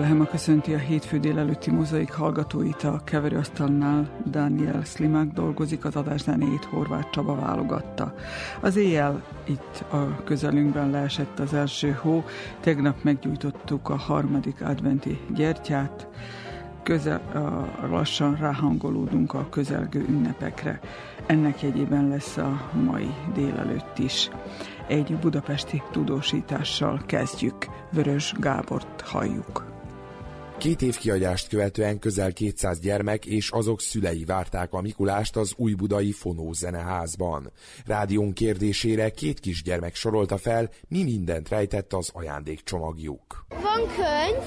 [0.00, 4.08] Grajlehema köszönti a hétfő délelőtti mozaik hallgatóit a keverőasztalnál.
[4.26, 8.14] Daniel Slimák dolgozik, az adás zenéjét Horváth Csaba válogatta.
[8.60, 12.24] Az éjjel itt a közelünkben leesett az első hó,
[12.60, 16.08] tegnap meggyújtottuk a harmadik adventi gyertyát,
[16.82, 20.80] közel, a, lassan ráhangolódunk a közelgő ünnepekre.
[21.26, 24.30] Ennek jegyében lesz a mai délelőtt is.
[24.86, 27.66] Egy budapesti tudósítással kezdjük.
[27.90, 29.70] Vörös Gábort halljuk.
[30.60, 36.12] Két év kiadást követően közel 200 gyermek és azok szülei várták a Mikulást az újbudai
[36.12, 37.52] Fonó zeneházban.
[37.86, 43.46] Rádión kérdésére két kisgyermek sorolta fel, mi mindent rejtett az ajándékcsomagjuk.
[43.48, 44.44] Van könyv,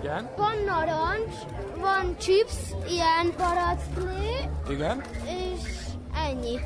[0.00, 0.30] Igen?
[0.36, 1.34] van narancs,
[1.80, 2.54] van chips,
[2.88, 5.02] ilyen baracklé, Igen?
[5.24, 5.70] és
[6.28, 6.58] ennyi.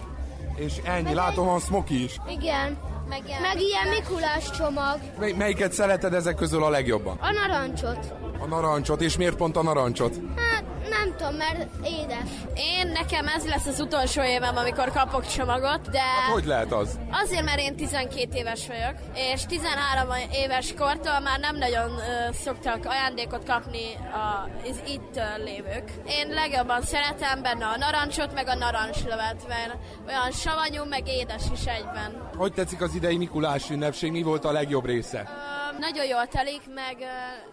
[0.57, 2.17] És ennyi, látom, van Smoky is.
[2.29, 2.79] Igen.
[3.11, 4.99] Meg ilyen, Meg ilyen Mikulás csomag.
[5.19, 7.19] Mely, melyiket szereted ezek közül a legjobban?
[7.21, 8.15] A narancsot.
[8.39, 10.17] A narancsot, és miért pont a narancsot?
[10.37, 12.31] Hát nem tudom, mert édes.
[12.55, 16.99] Én nekem ez lesz az utolsó évem, amikor kapok csomagot, de Hát hogy lehet az?
[17.25, 22.85] azért, mert én 12 éves vagyok, és 13 éves kortól már nem nagyon ö, szoktak
[22.87, 25.91] ajándékot kapni a, az itt ö, lévők.
[26.09, 29.75] Én legjobban szeretem benne a narancsot, meg a narancslövet, mert
[30.09, 32.31] olyan savanyú, meg édes is egyben.
[32.37, 34.11] Hogy tetszik az idei Mikulás ünnepség?
[34.11, 35.29] Mi volt a legjobb része?
[35.29, 36.97] Ö, nagyon jól telik, meg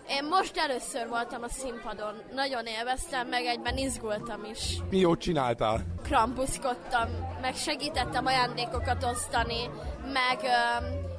[0.10, 2.14] én most először voltam a színpadon.
[2.34, 4.78] Nagyon élveztem, meg egyben izgultam is.
[4.90, 5.86] Mi jót csináltál?
[6.04, 7.10] Krampuszkodtam,
[7.42, 9.70] meg segítettem ajándékokat osztani,
[10.14, 10.40] meg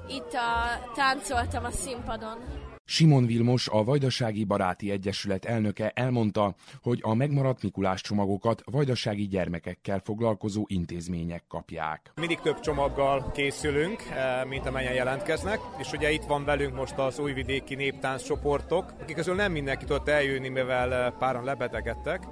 [0.09, 2.58] itt a, táncoltam a színpadon.
[2.91, 10.01] Simon Vilmos, a Vajdasági Baráti Egyesület elnöke elmondta, hogy a megmaradt Mikulás csomagokat vajdasági gyermekekkel
[10.05, 12.13] foglalkozó intézmények kapják.
[12.15, 17.19] Mindig több csomaggal készülünk, eh, mint amennyien jelentkeznek, és ugye itt van velünk most az
[17.19, 22.23] újvidéki néptánc csoportok, akik közül nem mindenki tudott eljönni, mivel eh, páran lebetegedtek,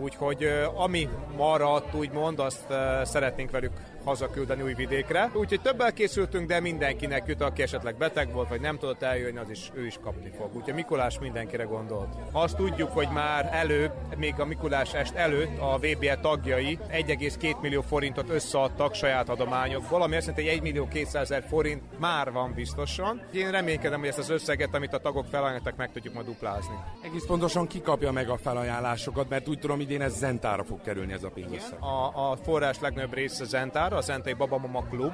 [0.00, 2.66] úgyhogy eh, ami maradt, úgymond, azt
[3.04, 3.72] szeretnénk velük
[4.06, 5.30] hazaküldeni új vidékre.
[5.34, 9.50] Úgyhogy többel készültünk, de mindenkinek jut, aki esetleg beteg volt, vagy nem tudott eljönni, az
[9.50, 10.56] is, ő is kapni fog.
[10.56, 12.14] Úgyhogy Mikulás mindenkire gondolt.
[12.32, 17.80] Azt tudjuk, hogy már előbb, még a Mikulás est előtt a VBE tagjai 1,2 millió
[17.80, 22.52] forintot összeadtak saját adományokból, ami azt jelenti, hogy 1 millió 200 ezer forint már van
[22.54, 23.22] biztosan.
[23.32, 26.74] Én reménykedem, hogy ezt az összeget, amit a tagok felajánlottak, meg tudjuk majd duplázni.
[27.02, 31.12] Egész pontosan ki kapja meg a felajánlásokat, mert úgy tudom, idén ez Zentára fog kerülni
[31.12, 31.74] ez a pénz.
[31.80, 35.12] A, a forrás legnagyobb része Zentára, a Zentai Babamama Klub,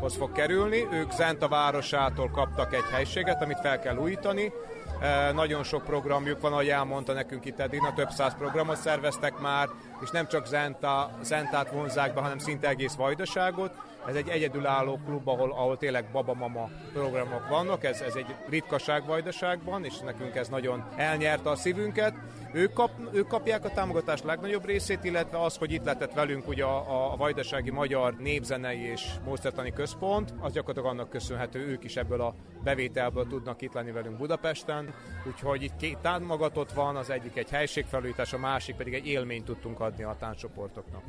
[0.00, 0.86] hoz fog kerülni.
[0.92, 4.52] Ők Zenta városától kaptak egy helységet, amit fel kell újítani.
[5.00, 9.68] E, nagyon sok programjuk van, ahogy elmondta nekünk itt Edina, több száz programot szerveztek már,
[10.02, 13.74] és nem csak Zenta, Zentát vonzák be, hanem szinte egész Vajdaságot.
[14.06, 19.84] Ez egy egyedülálló klub, ahol, ahol tényleg babamama programok vannak, ez, ez egy ritkaság Vajdaságban,
[19.84, 22.14] és nekünk ez nagyon elnyerte a szívünket.
[22.52, 26.64] Ők, kap, ők kapják a támogatás legnagyobb részét, illetve az, hogy itt lehetett velünk ugye
[26.64, 32.20] a, a Vajdasági Magyar Népzenei és Módszertani Központ, az gyakorlatilag annak köszönhető, ők is ebből
[32.20, 34.94] a bevételből tudnak itt lenni velünk Budapesten.
[35.26, 39.80] Úgyhogy itt két támogatott van, az egyik egy helységfelújítás, a másik pedig egy élményt tudtunk
[39.80, 41.02] adni a tánccsoportoknak.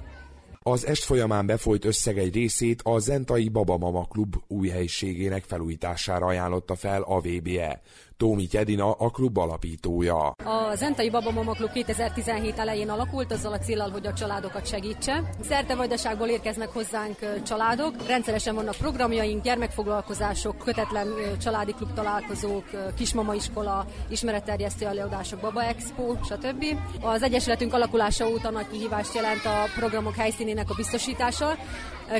[0.67, 6.75] Az est folyamán befolyt összeg egy részét a Zentai Babamama Klub új helyiségének felújítására ajánlotta
[6.75, 7.81] fel a VBE.
[8.17, 10.27] Tómi Edina a klub alapítója.
[10.27, 15.29] A Zentai Babamama Klub 2017 elején alakult, azzal a célral, hogy a családokat segítse.
[15.41, 21.07] Szerte vajdaságból érkeznek hozzánk családok, rendszeresen vannak programjaink, gyermekfoglalkozások, kötetlen
[21.41, 22.63] családi klub találkozók,
[22.97, 26.65] kismamaiskola, ismeretterjesztő előadások, Baba Expo, stb.
[27.01, 31.57] Az Egyesületünk alakulása óta nagy kihívást jelent a programok helyszínének a biztosítása.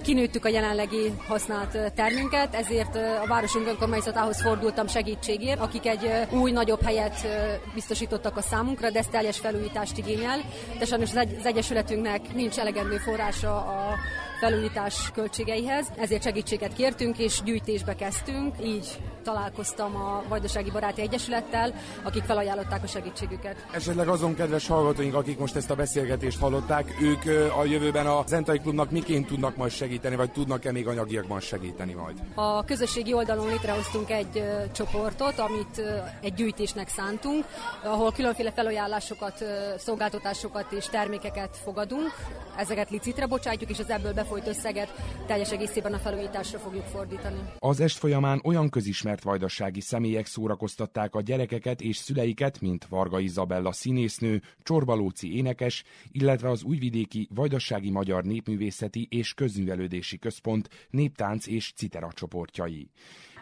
[0.04, 6.82] Kinőttük a jelenlegi használt termünket, ezért a városunk önkormányzatához fordultam segítségért, akik egy új, nagyobb
[6.82, 7.28] helyet
[7.74, 10.40] biztosítottak a számunkra, de ez teljes felújítást igényel.
[10.80, 13.96] De sajnos az Egyesületünknek nincs elegendő forrása a
[14.40, 21.74] felújítás költségeihez, ezért segítséget kértünk és gyűjtésbe kezdtünk, így találkoztam a Vajdasági Baráti Egyesülettel,
[22.04, 23.66] akik felajánlották a segítségüket.
[23.72, 28.60] Esetleg azon kedves hallgatóink, akik most ezt a beszélgetést hallották, ők a jövőben a Zentai
[28.60, 32.18] Klubnak miként tudnak majd segíteni, vagy tudnak-e még anyagiakban segíteni majd?
[32.36, 35.81] A közösségi oldalon létrehoztunk egy csoportot, amit
[36.22, 37.45] egy gyűjtésnek szántunk,
[37.83, 39.44] ahol különféle felajánlásokat,
[39.77, 42.13] szolgáltatásokat és termékeket fogadunk.
[42.57, 44.94] Ezeket licitre bocsátjuk, és az ebből befolyt összeget
[45.27, 47.38] teljes egészében a felújításra fogjuk fordítani.
[47.60, 53.72] Az est folyamán olyan közismert vajdassági személyek szórakoztatták a gyerekeket és szüleiket, mint Varga Izabella
[53.72, 62.10] színésznő, Csorbalóci énekes, illetve az újvidéki Vajdassági Magyar Népművészeti és Közművelődési Központ néptánc és citera
[62.14, 62.90] csoportjai.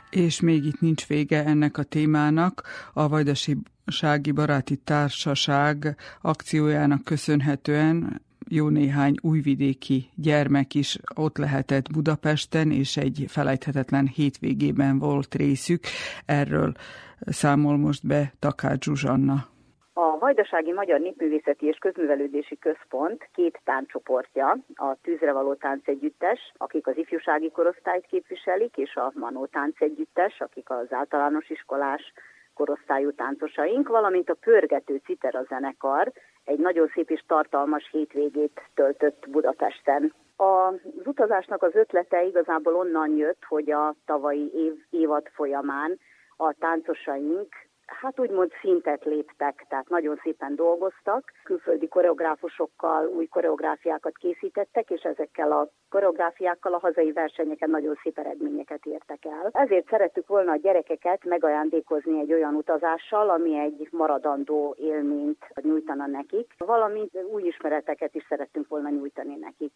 [0.09, 2.63] És még itt nincs vége ennek a témának.
[2.93, 12.97] A Vajdasági Baráti Társaság akciójának köszönhetően jó néhány újvidéki gyermek is ott lehetett Budapesten, és
[12.97, 15.81] egy felejthetetlen hétvégében volt részük.
[16.25, 16.71] Erről
[17.19, 19.51] számol most be Takács Zsuzsanna.
[19.95, 26.97] A Vajdasági Magyar Népművészeti és Közművelődési Központ két táncsoportja, a Tűzre való táncegyüttes, akik az
[26.97, 32.13] ifjúsági korosztályt képviselik, és a Manó táncegyüttes, akik az általános iskolás
[32.53, 36.11] korosztályú táncosaink, valamint a Pörgető Citera zenekar
[36.45, 40.13] egy nagyon szép és tartalmas hétvégét töltött Budapesten.
[40.35, 40.75] Az
[41.05, 45.99] utazásnak az ötlete igazából onnan jött, hogy a tavalyi év, évad folyamán
[46.37, 54.89] a táncosaink hát úgymond szintet léptek, tehát nagyon szépen dolgoztak, külföldi koreográfusokkal új koreográfiákat készítettek,
[54.89, 59.49] és ezekkel a koreográfiákkal a hazai versenyeken nagyon szép eredményeket értek el.
[59.51, 66.53] Ezért szerettük volna a gyerekeket megajándékozni egy olyan utazással, ami egy maradandó élményt nyújtana nekik,
[66.57, 69.71] valamint új ismereteket is szerettünk volna nyújtani nekik.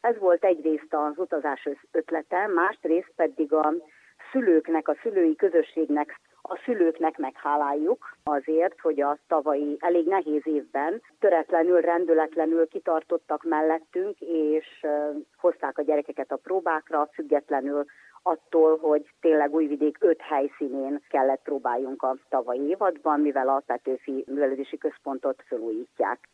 [0.00, 3.74] Ez volt egyrészt az utazás ötlete, másrészt pedig a
[4.32, 11.80] szülőknek, a szülői közösségnek a szülőknek megháláljuk azért, hogy a tavalyi elég nehéz évben töretlenül,
[11.80, 14.86] rendületlenül kitartottak mellettünk, és
[15.36, 17.84] hozták a gyerekeket a próbákra, függetlenül
[18.22, 24.78] attól, hogy tényleg Újvidék öt helyszínén kellett próbáljunk a tavalyi évadban, mivel a Petőfi Művelődési
[24.78, 26.28] Központot felújítják.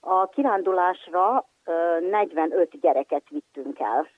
[0.00, 1.48] A kirándulásra
[2.10, 4.08] 45 gyereket vittünk el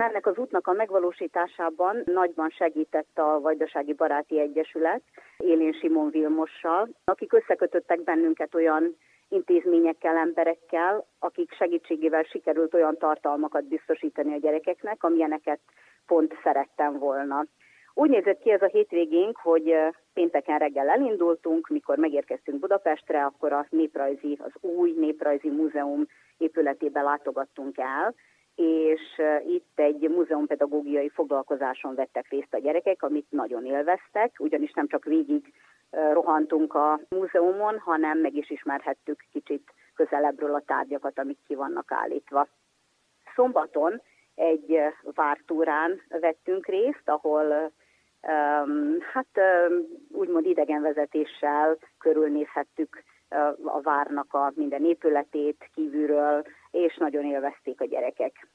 [0.00, 5.02] ennek az útnak a megvalósításában nagyban segített a Vajdasági Baráti Egyesület
[5.38, 8.96] Élén Simon Vilmossal, akik összekötöttek bennünket olyan
[9.28, 15.60] intézményekkel, emberekkel, akik segítségével sikerült olyan tartalmakat biztosítani a gyerekeknek, amilyeneket
[16.06, 17.44] pont szerettem volna.
[17.94, 19.74] Úgy nézett ki ez a hétvégénk, hogy
[20.12, 26.06] pénteken reggel elindultunk, mikor megérkeztünk Budapestre, akkor a néprajzi, az új néprajzi múzeum
[26.38, 28.14] épületébe látogattunk el,
[28.54, 35.04] és itt egy múzeumpedagógiai foglalkozáson vettek részt a gyerekek, amit nagyon élveztek, ugyanis nem csak
[35.04, 35.52] végig
[36.12, 42.46] rohantunk a múzeumon, hanem meg is ismerhettük kicsit közelebbről a tárgyakat, amik ki vannak állítva.
[43.34, 44.00] Szombaton
[44.34, 47.72] egy vártúrán vettünk részt, ahol
[49.12, 49.40] hát
[50.08, 53.02] úgymond idegenvezetéssel körülnézhettük
[53.64, 58.48] a várnak a minden épületét kívülről, és nagyon élvezték a gyerekek.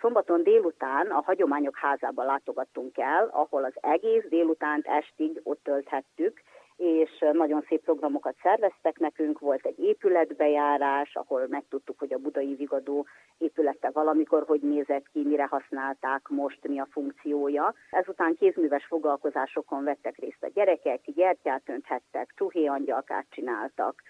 [0.00, 6.42] Szombaton délután a Hagyományok házába látogattunk el, ahol az egész délutánt estig ott tölthettük,
[6.78, 13.06] és nagyon szép programokat szerveztek nekünk, volt egy épületbejárás, ahol megtudtuk, hogy a budai vigadó
[13.38, 17.74] épülete valamikor hogy nézett ki, mire használták most, mi a funkciója.
[17.90, 24.02] Ezután kézműves foglalkozásokon vettek részt a gyerekek, gyertyát önthettek, csuhéjangyalkát csináltak,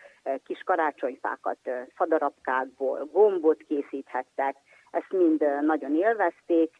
[0.44, 1.58] kis karácsonyfákat
[1.94, 4.56] fadarabkákból, gombot készíthettek,
[4.90, 6.70] ezt mind nagyon élvezték,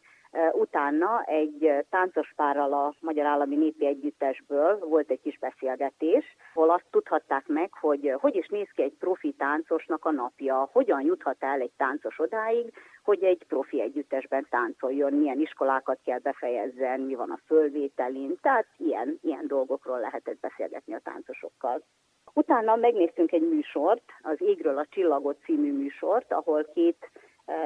[0.51, 6.85] Utána egy táncos párral a Magyar Állami Népi Együttesből volt egy kis beszélgetés, hol azt
[6.89, 11.59] tudhatták meg, hogy hogy is néz ki egy profi táncosnak a napja, hogyan juthat el
[11.59, 17.39] egy táncos odáig, hogy egy profi együttesben táncoljon, milyen iskolákat kell befejezzen, mi van a
[17.45, 21.83] fölvételin, tehát ilyen, ilyen dolgokról lehetett beszélgetni a táncosokkal.
[22.33, 27.09] Utána megnéztünk egy műsort, az Égről a Csillagot című műsort, ahol két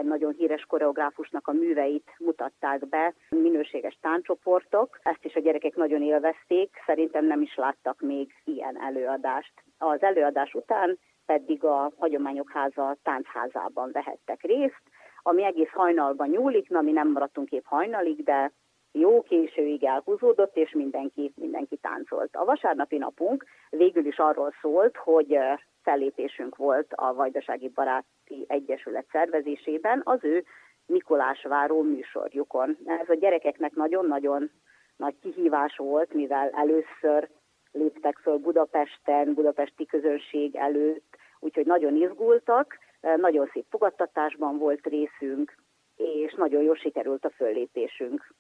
[0.04, 5.00] nagyon híres koreográfusnak a műveit mutatták be, minőséges táncsoportok.
[5.02, 9.54] Ezt is a gyerekek nagyon élvezték, szerintem nem is láttak még ilyen előadást.
[9.78, 14.82] Az előadás után pedig a Hagyományok Háza táncházában vehettek részt,
[15.22, 18.52] ami egész hajnalban nyúlik, na mi nem maradtunk épp hajnalig, de
[18.92, 22.36] jó későig elhúzódott, és mindenki, mindenki táncolt.
[22.36, 25.38] A vasárnapi napunk végül is arról szólt, hogy
[25.84, 30.44] fellépésünk volt a Vajdasági Baráti Egyesület szervezésében az ő
[30.86, 32.78] Mikolásváró műsorjukon.
[32.86, 34.52] Ez a gyerekeknek nagyon-nagyon
[34.96, 37.30] nagy kihívás volt, mivel először
[37.72, 42.78] léptek föl Budapesten, budapesti közönség előtt, úgyhogy nagyon izgultak,
[43.18, 45.56] nagyon szép fogadtatásban volt részünk,
[45.96, 48.34] és nagyon jól sikerült a föllépésünk.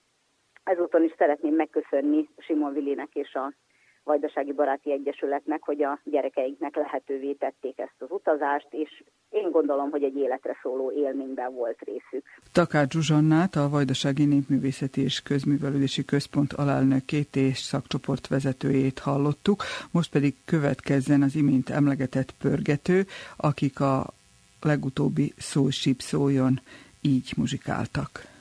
[0.64, 3.54] Ezúton is szeretném megköszönni Simon Vilinek és a
[4.04, 10.04] Vajdasági Baráti Egyesületnek, hogy a gyerekeinknek lehetővé tették ezt az utazást, és én gondolom, hogy
[10.04, 12.26] egy életre szóló élményben volt részük.
[12.52, 20.34] Takács Zsuzsannát, a Vajdasági Népművészeti és Közművelődési Központ alelnökét és szakcsoport vezetőjét hallottuk, most pedig
[20.46, 23.06] következzen az imént emlegetett pörgető,
[23.38, 24.06] akik a
[24.62, 26.60] legutóbbi szó szóljon
[27.02, 28.33] így muzsikáltak.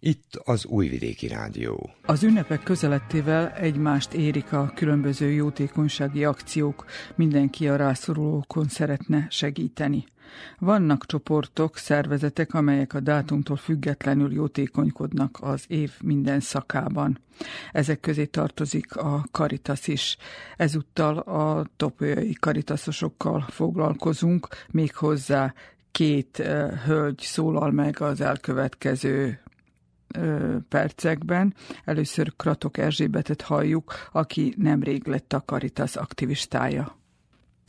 [0.00, 1.90] Itt az Újvidéki Rádió.
[2.02, 6.84] Az ünnepek közelettével egymást érik a különböző jótékonysági akciók,
[7.14, 10.04] mindenki a rászorulókon szeretne segíteni.
[10.58, 17.18] Vannak csoportok, szervezetek, amelyek a dátumtól függetlenül jótékonykodnak az év minden szakában.
[17.72, 20.16] Ezek közé tartozik a Karitas is.
[20.56, 25.54] Ezúttal a topolyai karitaszosokkal foglalkozunk, méghozzá
[25.90, 29.40] két uh, hölgy szólal meg az elkövetkező
[30.68, 31.54] percekben.
[31.84, 36.96] Először Kratok Erzsébetet halljuk, aki nemrég lett a Caritas aktivistája.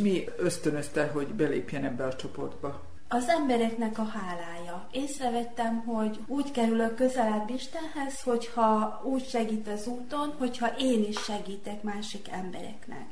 [0.04, 2.82] Mi ösztönözte, hogy belépjen ebbe a csoportba?
[3.10, 4.88] Az embereknek a hálája.
[4.92, 11.84] Észrevettem, hogy úgy kerülök közelebb Istenhez, hogyha úgy segít az úton, hogyha én is segítek
[11.84, 13.06] másik embereknek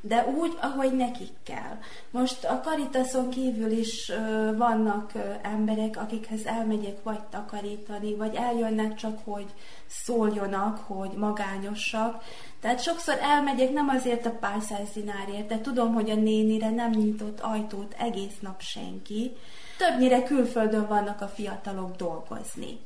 [0.00, 1.78] de úgy, ahogy nekik kell.
[2.10, 4.12] Most a karitaszon kívül is
[4.56, 9.46] vannak emberek, akikhez elmegyek vagy takarítani, vagy eljönnek csak, hogy
[9.86, 12.22] szóljonak, hogy magányosak.
[12.60, 16.90] Tehát sokszor elmegyek nem azért a pár száz dinárért, de tudom, hogy a nénire nem
[16.90, 19.32] nyitott ajtót egész nap senki.
[19.78, 22.78] Többnyire külföldön vannak a fiatalok dolgozni.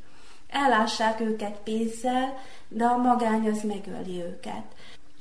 [0.49, 4.65] Ellássák őket pénzzel, de a magány az megöli őket.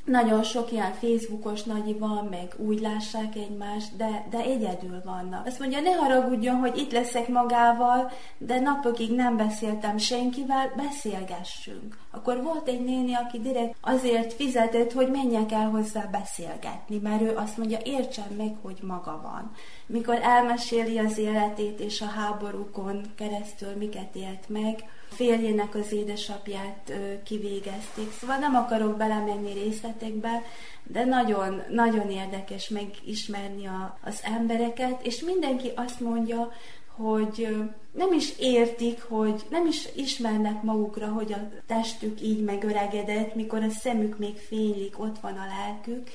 [0.04, 5.46] Nagyon sok ilyen Facebookos nagyi van, meg úgy lássák egymást, de, de egyedül vannak.
[5.46, 11.98] Azt mondja, ne haragudjon, hogy itt leszek magával, de napokig nem beszéltem senkivel, beszélgessünk.
[12.12, 17.36] Akkor volt egy néni, aki direkt azért fizetett, hogy menjek el hozzá beszélgetni, mert ő
[17.36, 19.52] azt mondja, értsen meg, hogy maga van.
[19.86, 24.84] Mikor elmeséli az életét és a háborúkon keresztül miket élt meg,
[25.16, 26.94] férjének az édesapját
[27.24, 28.12] kivégezték.
[28.20, 30.42] Szóval nem akarok belemenni részletekbe,
[30.84, 36.52] de nagyon, nagyon érdekes megismerni a, az embereket, és mindenki azt mondja,
[36.96, 37.48] hogy
[37.92, 43.70] nem is értik, hogy nem is ismernek magukra, hogy a testük így megöregedett, mikor a
[43.70, 46.10] szemük még fénylik, ott van a lelkük,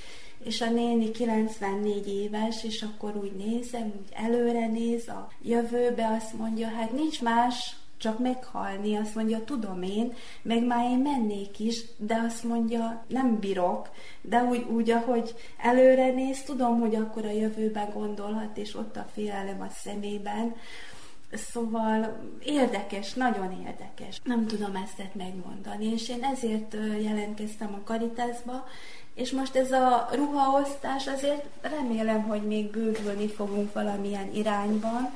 [0.45, 6.33] és a néni 94 éves, és akkor úgy nézem, úgy előre néz a jövőbe, azt
[6.33, 10.13] mondja, hát nincs más, csak meghalni, azt mondja, tudom én,
[10.43, 13.89] meg már én mennék is, de azt mondja, nem bírok,
[14.21, 19.07] de úgy, úgy ahogy előre néz, tudom, hogy akkor a jövőben gondolhat, és ott a
[19.13, 20.55] félelem a szemében,
[21.33, 24.21] Szóval érdekes, nagyon érdekes.
[24.25, 28.65] Nem tudom ezt megmondani, és én ezért jelentkeztem a Karitásba,
[29.15, 35.15] és most ez a ruhaosztás azért remélem, hogy még bővülni fogunk valamilyen irányban,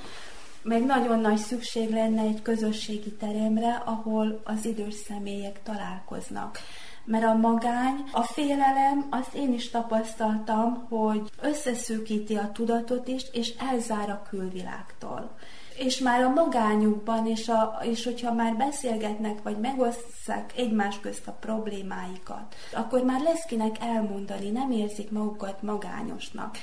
[0.62, 6.59] meg nagyon nagy szükség lenne egy közösségi teremre, ahol az idős személyek találkoznak.
[7.04, 13.54] Mert a magány, a félelem, azt én is tapasztaltam, hogy összeszűkíti a tudatot is, és
[13.71, 15.37] elzár a külvilágtól
[15.76, 21.37] és már a magányukban, és, a, és hogyha már beszélgetnek, vagy megosztják egymás közt a
[21.41, 26.57] problémáikat, akkor már lesz kinek elmondani, nem érzik magukat magányosnak.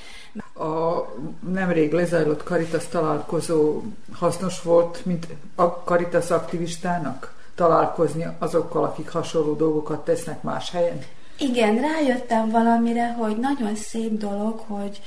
[0.53, 1.05] A
[1.49, 3.81] nemrég lezajlott Karitas találkozó
[4.13, 10.99] hasznos volt, mint a Karitas aktivistának találkozni azokkal, akik hasonló dolgokat tesznek más helyen?
[11.37, 15.01] Igen, rájöttem valamire, hogy nagyon szép dolog, hogy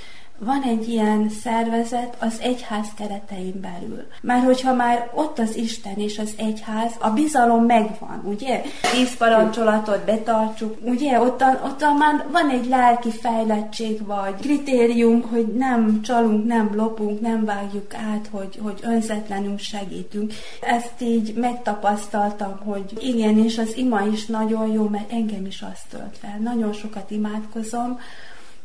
[0.44, 4.06] van egy ilyen szervezet az egyház keretein belül.
[4.22, 8.62] Már hogyha már ott az Isten és az egyház, a bizalom megvan, ugye?
[8.92, 11.20] Tíz parancsolatot betartsuk, ugye?
[11.20, 17.44] Ott, ott már van egy lelki fejlettség, vagy kritérium, hogy nem csalunk, nem lopunk, nem
[17.44, 20.32] vágjuk át, hogy, hogy önzetlenül segítünk.
[20.60, 25.86] Ezt így megtapasztaltam, hogy igen, és az ima is nagyon jó, mert engem is azt
[25.90, 26.38] tölt fel.
[26.42, 27.98] Nagyon sokat imádkozom,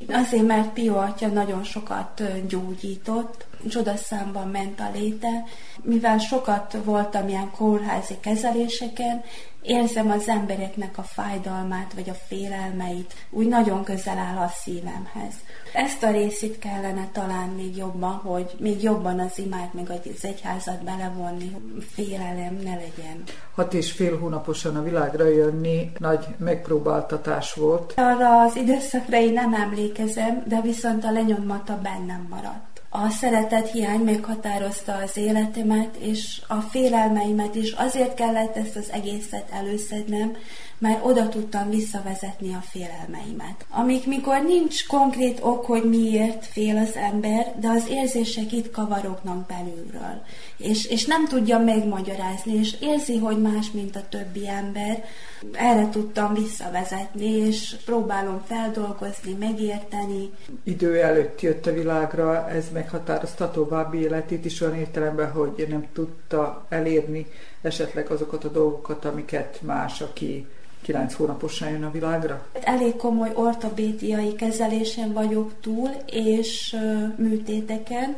[0.08, 5.44] Azért, mert Pio atya nagyon sokat gyógyított, csodaszámban ment a léte,
[5.88, 9.24] mivel sokat voltam ilyen kórházi kezeléseken,
[9.62, 15.34] érzem az embereknek a fájdalmát, vagy a félelmeit, úgy nagyon közel áll a szívemhez.
[15.74, 20.84] Ezt a részét kellene talán még jobban, hogy még jobban az imát, meg az egyházat
[20.84, 21.56] belevonni,
[21.94, 23.24] félelem ne legyen.
[23.56, 27.94] Hat és fél hónaposan a világra jönni nagy megpróbáltatás volt.
[27.96, 34.00] Arra az időszakra én nem emlékezem, de viszont a lenyomata bennem maradt a szeretet hiány
[34.00, 37.72] meghatározta az életemet, és a félelmeimet is.
[37.72, 40.36] Azért kellett ezt az egészet előszednem,
[40.80, 43.66] mert oda tudtam visszavezetni a félelmeimet.
[43.70, 49.48] Amik mikor nincs konkrét ok, hogy miért fél az ember, de az érzések itt kavarognak
[49.48, 50.22] belülről.
[50.58, 55.04] És, és nem tudja megmagyarázni, és érzi, hogy más, mint a többi ember.
[55.52, 60.30] Erre tudtam visszavezetni, és próbálom feldolgozni, megérteni.
[60.64, 66.66] Idő előtt jött a világra, ez meghatározta további életét is olyan értelemben, hogy nem tudta
[66.70, 67.26] elérni
[67.62, 70.48] esetleg azokat a dolgokat, amiket más, aki
[70.88, 72.48] kilenc hónaposan jön a világra?
[72.62, 76.76] Elég komoly ortobédiai kezelésen vagyok túl, és
[77.16, 78.16] műtéteken,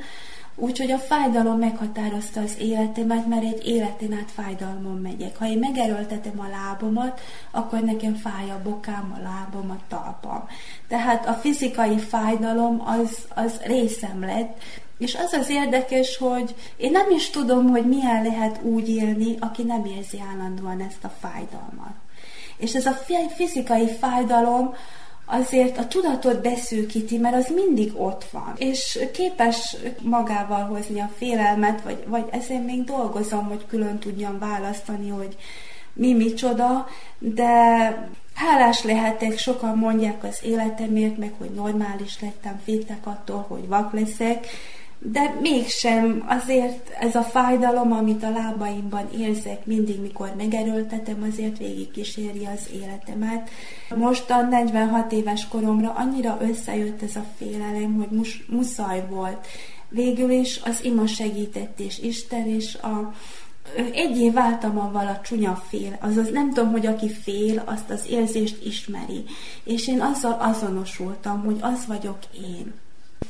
[0.61, 5.37] Úgyhogy a fájdalom meghatározta az életemet, mert egy életen át fájdalmon megyek.
[5.37, 10.47] Ha én megerőltetem a lábomat, akkor nekem fáj a bokám, a lábom, a talpam.
[10.87, 14.61] Tehát a fizikai fájdalom az, az részem lett,
[14.97, 19.63] és az az érdekes, hogy én nem is tudom, hogy milyen lehet úgy élni, aki
[19.63, 21.93] nem érzi állandóan ezt a fájdalmat.
[22.59, 22.97] És ez a
[23.35, 24.73] fizikai fájdalom
[25.25, 31.81] azért a tudatot beszűkíti, mert az mindig ott van, és képes magával hozni a félelmet,
[31.81, 35.37] vagy, vagy ezen még dolgozom, hogy külön tudjam választani, hogy
[35.93, 36.87] mi micsoda,
[37.19, 37.53] de
[38.33, 44.47] hálás lehetek, sokan mondják az életemért, meg hogy normális lettem, féltek attól, hogy vak leszek,
[45.01, 51.91] de mégsem azért ez a fájdalom, amit a lábaimban érzek mindig, mikor megerőltetem, azért végig
[51.91, 53.49] kíséri az életemet.
[53.95, 59.47] Most a 46 éves koromra annyira összejött ez a félelem, hogy mus, muszáj volt.
[59.89, 63.13] Végül is az ima segített, és Isten és a
[63.93, 68.65] egyé váltam avval a csúnya fél, azaz nem tudom, hogy aki fél, azt az érzést
[68.65, 69.23] ismeri.
[69.63, 72.73] És én azzal azonosultam, hogy az vagyok én.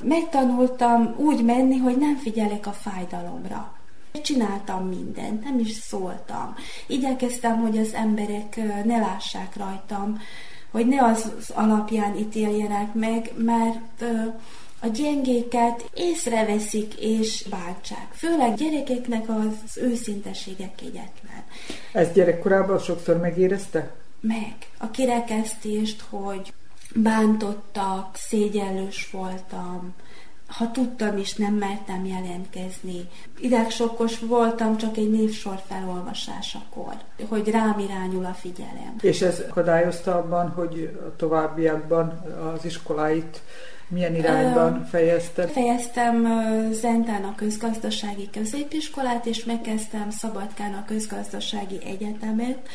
[0.03, 3.73] Megtanultam úgy menni, hogy nem figyelek a fájdalomra.
[4.23, 6.55] Csináltam mindent, nem is szóltam.
[6.87, 10.21] Igyekeztem, hogy az emberek ne lássák rajtam,
[10.71, 14.03] hogy ne az alapján ítéljenek meg, mert
[14.79, 18.07] a gyengéket észreveszik és bántsák.
[18.11, 21.43] Főleg gyerekeknek az őszintesége kegyetlen.
[21.91, 23.91] Ez gyerekkorában sokszor megérezte?
[24.19, 24.55] Meg.
[24.77, 26.53] A kirekesztést, hogy
[26.95, 29.93] bántottak, szégyellős voltam,
[30.47, 33.07] ha tudtam is, nem mertem jelentkezni.
[33.39, 36.93] Idegsokkos voltam csak egy névsor felolvasásakor,
[37.27, 38.95] hogy rám irányul a figyelem.
[39.01, 42.25] És ez akadályozta abban, hogy a továbbiakban
[42.55, 43.41] az iskoláit
[43.87, 45.47] milyen irányban fejezte?
[45.47, 46.27] Fejeztem
[46.71, 52.67] Zentán a közgazdasági középiskolát, és megkezdtem Szabadkán a közgazdasági egyetemet,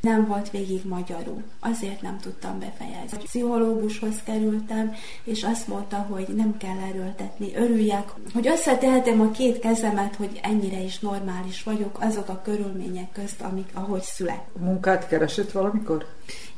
[0.00, 1.42] nem volt végig magyarul.
[1.60, 3.18] Azért nem tudtam befejezni.
[3.18, 7.54] Pszichológushoz kerültem, és azt mondta, hogy nem kell erőltetni.
[7.54, 13.40] Örüljek, hogy összetehetem a két kezemet, hogy ennyire is normális vagyok azok a körülmények közt,
[13.40, 14.42] amik ahogy szület.
[14.58, 16.06] Munkát keresett valamikor?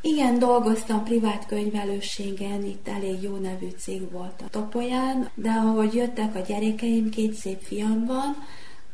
[0.01, 6.35] Igen, dolgoztam privát könyvelőségen, itt elég jó nevű cég volt a Topolyán, de ahogy jöttek
[6.35, 8.37] a gyerekeim, két szép fiam van,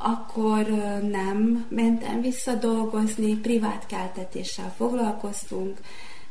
[0.07, 0.67] akkor
[1.11, 5.79] nem mentem vissza dolgozni, privát keltetéssel foglalkoztunk,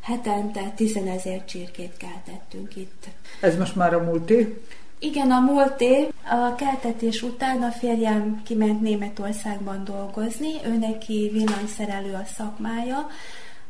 [0.02, 3.08] hetente 10 ezer csirkét keltettünk itt.
[3.42, 4.62] Ez most már a múlté?
[5.00, 6.08] Igen, a múlté.
[6.24, 13.08] A keltetés után a férjem kiment Németországban dolgozni, ő neki villanyszerelő a szakmája,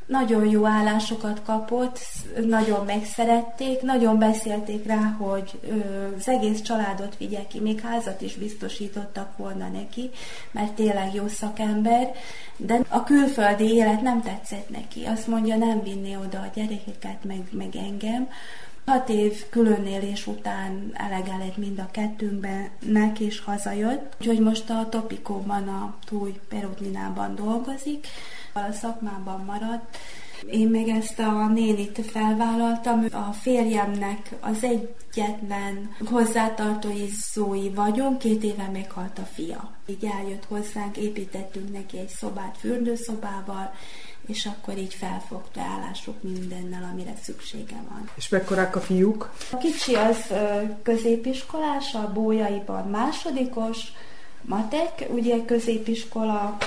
[0.06, 2.00] nagyon jó állásokat kapott,
[2.46, 5.60] nagyon megszerették, nagyon beszélték rá, hogy
[6.18, 10.10] az egész családot vigye ki, még házat is biztosítottak volna neki,
[10.52, 12.12] mert tényleg jó szakember,
[12.58, 15.06] de a külföldi élet nem tetszett neki.
[15.06, 18.30] Azt mondja, nem vinné oda a gyerekeket, meg, meg engem.
[18.86, 22.70] Hat év különélés után elege mind a kettőnkben,
[23.20, 24.16] és hazajött.
[24.20, 28.08] Úgyhogy most a Topikóban, a Túj Perutninában dolgozik
[28.54, 29.98] a szakmában maradt.
[30.52, 33.06] Én meg ezt a nénit felvállaltam.
[33.12, 39.72] A férjemnek az egyetlen hozzátartozói vagyunk, két éve meghalt a fia.
[39.86, 43.74] Így eljött hozzánk, építettünk neki egy szobát fürdőszobával,
[44.28, 48.10] és akkor így felfogta állásuk mindennel, amire szüksége van.
[48.16, 49.34] És mekkorák a fiúk?
[49.52, 50.34] A kicsi az
[50.84, 53.78] középiskolás, a bójaiban másodikos,
[54.42, 56.58] matek, ugye középiskola,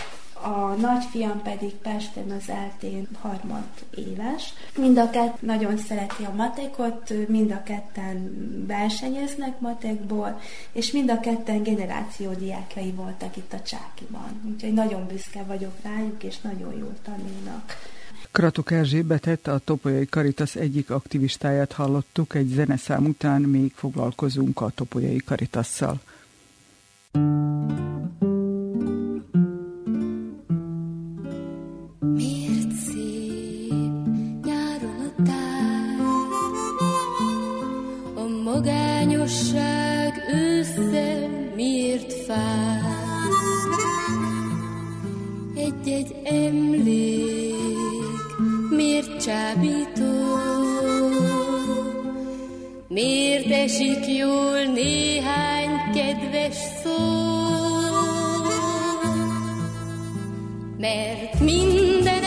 [0.42, 4.52] a nagyfiam pedig Pesten az eltén harmad éves.
[4.78, 8.34] Mind a kett nagyon szereti a matekot, mind a ketten
[8.66, 10.40] versenyeznek matekból,
[10.72, 14.40] és mind a ketten generáció diákjai voltak itt a Csákiban.
[14.52, 17.74] Úgyhogy nagyon büszke vagyok rájuk, és nagyon jól tanulnak.
[18.30, 25.22] Kratok Erzsébetet, a Topolyai Karitas egyik aktivistáját hallottuk, egy zeneszám után még foglalkozunk a Topolyai
[25.24, 26.00] Karitasszal.
[27.12, 28.35] thank you
[38.56, 42.80] magányosság ősszel miért fáj?
[45.56, 47.54] Egy-egy emlék
[48.70, 50.24] miért csábító?
[52.88, 57.04] Miért esik jól néhány kedves szó?
[60.78, 62.24] Mert minden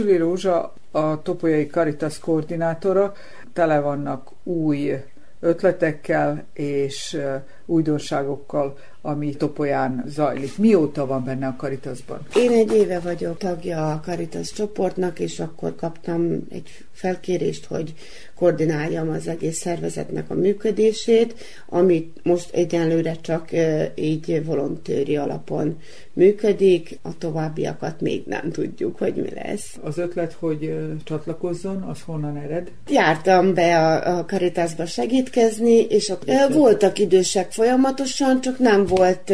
[0.00, 3.12] Süli Rózsa, a Topolyai Caritas koordinátora,
[3.52, 5.04] tele vannak új
[5.40, 7.16] ötletekkel és
[7.70, 10.58] újdonságokkal, ami Topolyán zajlik.
[10.58, 12.26] Mióta van benne a Caritasban?
[12.36, 17.94] Én egy éve vagyok tagja a Caritas csoportnak, és akkor kaptam egy felkérést, hogy
[18.34, 21.34] koordináljam az egész szervezetnek a működését,
[21.68, 23.48] amit most egyenlőre csak
[23.94, 25.78] így volontőri alapon
[26.12, 29.78] működik, a továbbiakat még nem tudjuk, hogy mi lesz.
[29.82, 32.70] Az ötlet, hogy csatlakozzon, az honnan ered?
[32.88, 36.18] Jártam be a, a Caritasba segítkezni, és a,
[36.52, 39.32] voltak idősek folyamatosan, csak nem volt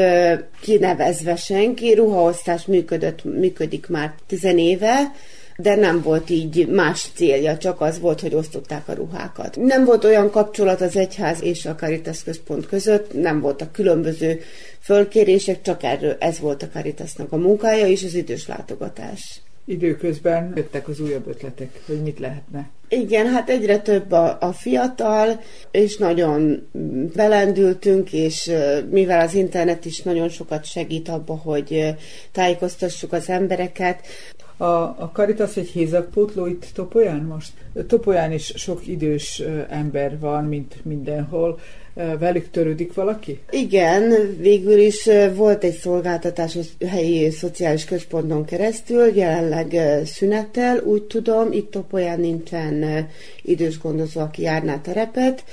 [0.61, 5.13] kinevezve senki, ruhaosztás működött, működik már tizen éve,
[5.57, 9.57] de nem volt így más célja, csak az volt, hogy osztották a ruhákat.
[9.57, 14.41] Nem volt olyan kapcsolat az egyház és a Caritas központ között, nem voltak különböző
[14.81, 19.41] fölkérések, csak erről ez volt a Caritasnak a munkája és az idős látogatás.
[19.69, 22.71] Időközben jöttek az újabb ötletek, hogy mit lehetne.
[22.89, 26.69] Igen, hát egyre több a, a fiatal, és nagyon
[27.15, 28.53] belendültünk, és
[28.91, 31.95] mivel az internet is nagyon sokat segít abba, hogy
[32.33, 34.07] tájékoztassuk az embereket,
[34.57, 37.53] a, a Caritas egy hézakpótló itt Topolyán most?
[37.87, 41.59] Topolyán is sok idős ember van, mint mindenhol.
[42.19, 43.41] Velük törődik valaki?
[43.51, 51.53] Igen, végül is volt egy szolgáltatás a helyi szociális központon keresztül, jelenleg szünettel, úgy tudom,
[51.53, 53.07] itt Topolyán nincsen
[53.43, 55.45] idős gondozó, aki járná terepet,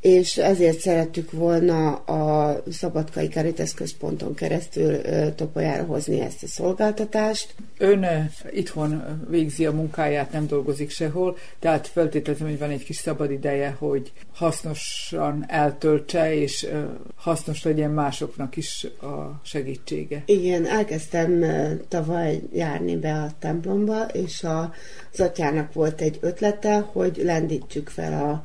[0.00, 5.00] és ezért szerettük volna a Szabadkai Caritas központon keresztül
[5.34, 7.54] Topolyára hozni ezt a szolgáltatást.
[7.78, 13.30] Ön itthon végzi a munkáját, nem dolgozik sehol, tehát feltételezem, hogy van egy kis szabad
[13.30, 16.66] ideje, hogy hasznosan eltöltse, és
[17.14, 20.22] hasznos legyen másoknak is a segítsége.
[20.26, 21.44] Igen, elkezdtem
[21.88, 24.72] tavaly járni be a templomba, és a,
[25.12, 28.42] az atyának volt egy ötlete, hogy lendítsük fel a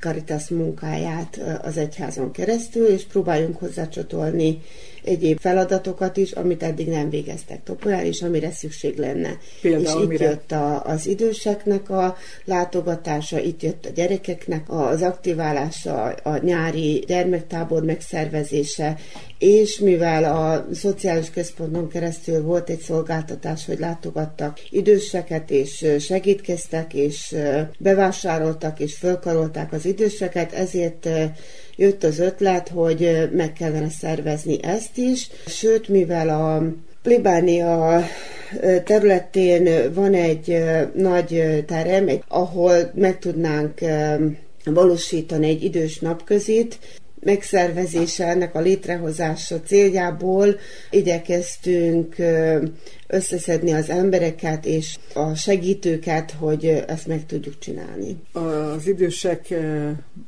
[0.00, 4.62] Caritas munkáját az egyházon keresztül, és próbáljunk hozzácsatolni
[5.06, 9.38] egyéb feladatokat is, amit eddig nem végeztek Topolyán, és amire szükség lenne.
[9.60, 10.24] Például és itt mire?
[10.24, 17.84] jött a, az időseknek a látogatása, itt jött a gyerekeknek az aktiválása, a nyári gyermektábor
[17.84, 18.96] megszervezése,
[19.38, 27.36] és mivel a szociális központon keresztül volt egy szolgáltatás, hogy látogattak időseket, és segítkeztek, és
[27.78, 31.08] bevásároltak, és fölkarolták az időseket, ezért
[31.76, 36.62] jött az ötlet, hogy meg kellene szervezni ezt is, sőt, mivel a
[37.02, 38.04] Plébánia
[38.84, 40.62] területén van egy
[40.94, 43.80] nagy terem, ahol meg tudnánk
[44.64, 46.78] valósítani egy idős napközit,
[47.20, 50.56] megszervezése, ennek a létrehozása céljából
[50.90, 52.16] igyekeztünk
[53.06, 58.16] összeszedni az embereket és a segítőket, hogy ezt meg tudjuk csinálni.
[58.32, 59.54] Az idősek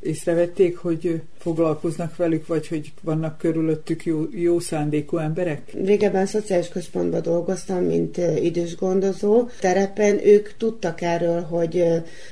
[0.01, 5.63] észrevették, hogy foglalkoznak velük, vagy hogy vannak körülöttük jó, jó szándékú emberek?
[5.85, 9.49] Régebben szociális központban dolgoztam, mint idős gondozó.
[9.61, 11.85] Terepen ők tudtak erről, hogy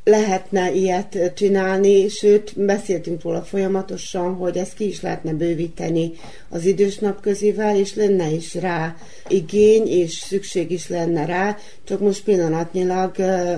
[0.05, 6.13] lehetne ilyet csinálni, sőt, beszéltünk róla folyamatosan, hogy ezt ki is lehetne bővíteni
[6.49, 8.97] az idős napközivel, és lenne is rá
[9.29, 13.17] igény, és szükség is lenne rá, csak most pillanatnyilag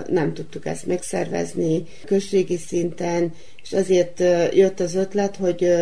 [0.09, 4.21] nem tudtuk ezt megszervezni községi szinten, és azért
[4.55, 5.73] jött az ötlet, hogy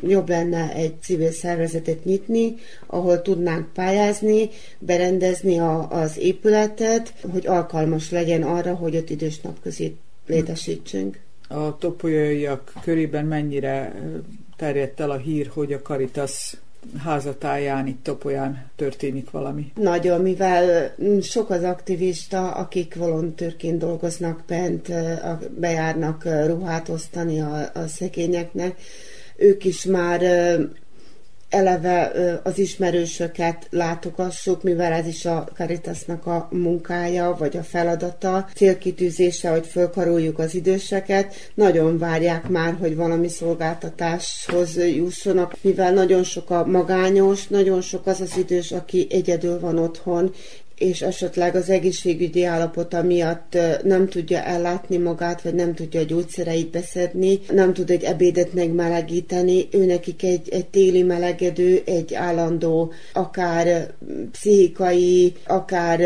[0.00, 2.54] jobb lenne egy civil szervezetet nyitni,
[2.86, 4.48] ahol tudnánk pályázni,
[4.78, 9.96] berendezni a, az épületet, hogy alkalmas legyen arra, hogy ott idős napközét
[10.26, 11.18] létesítsünk.
[11.48, 13.94] A topolyaiak körében mennyire
[14.56, 16.56] terjedt el a hír, hogy a Caritas
[17.04, 19.72] házatáján, itt Topolyán történik valami?
[19.74, 24.92] Nagyon, mivel sok az aktivista, akik volontőrként dolgoznak bent,
[25.58, 28.80] bejárnak ruhát osztani a, a szegényeknek,
[29.36, 30.20] ők is már
[31.50, 39.50] eleve az ismerősöket látogassuk, mivel ez is a Caritasnak a munkája, vagy a feladata, célkitűzése,
[39.50, 41.34] hogy fölkaroljuk az időseket.
[41.54, 48.20] Nagyon várják már, hogy valami szolgáltatáshoz jussanak, mivel nagyon sok a magányos, nagyon sok az
[48.20, 50.34] az idős, aki egyedül van otthon,
[50.78, 56.70] és esetleg az egészségügyi állapota miatt nem tudja ellátni magát, vagy nem tudja a gyógyszereit
[56.70, 63.90] beszedni, nem tud egy ebédet megmelegíteni, ő nekik egy, egy téli melegedő, egy állandó, akár
[64.30, 66.00] pszichikai, akár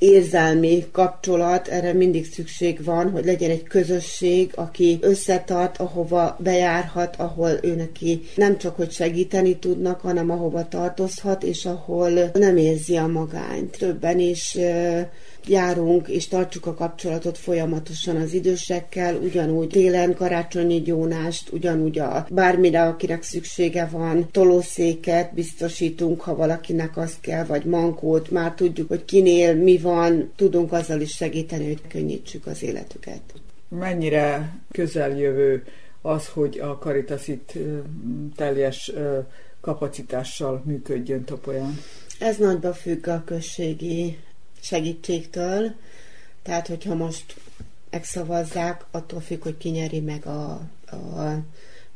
[0.00, 7.50] érzelmi kapcsolat, erre mindig szükség van, hogy legyen egy közösség, aki összetart, ahova bejárhat, ahol
[7.62, 13.06] ő neki nem csak hogy segíteni tudnak, hanem ahova tartozhat, és ahol nem érzi a
[13.06, 13.76] magányt.
[13.78, 14.58] Többen is
[15.46, 22.82] járunk és tartsuk a kapcsolatot folyamatosan az idősekkel, ugyanúgy télen karácsonyi gyónást, ugyanúgy a bármire,
[22.82, 29.54] akinek szüksége van, tolószéket biztosítunk, ha valakinek az kell, vagy mankót, már tudjuk, hogy kinél
[29.54, 33.20] mi van, tudunk azzal is segíteni, hogy könnyítsük az életüket.
[33.68, 35.64] Mennyire közeljövő
[36.02, 37.52] az, hogy a Caritas itt
[38.36, 38.92] teljes
[39.60, 41.78] kapacitással működjön Topolyán?
[42.18, 44.18] Ez nagyba függ a községi
[44.60, 45.72] segítségtől,
[46.42, 47.34] tehát hogyha most
[47.90, 50.50] megszavazzák, attól függ, hogy ki nyeri meg a,
[50.90, 51.42] a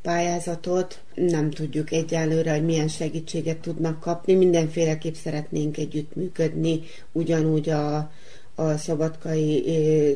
[0.02, 1.00] pályázatot.
[1.14, 4.34] Nem tudjuk egyelőre, hogy milyen segítséget tudnak kapni.
[4.34, 6.80] Mindenféleképp szeretnénk együttműködni,
[7.12, 8.10] ugyanúgy a,
[8.54, 9.64] a szabadkai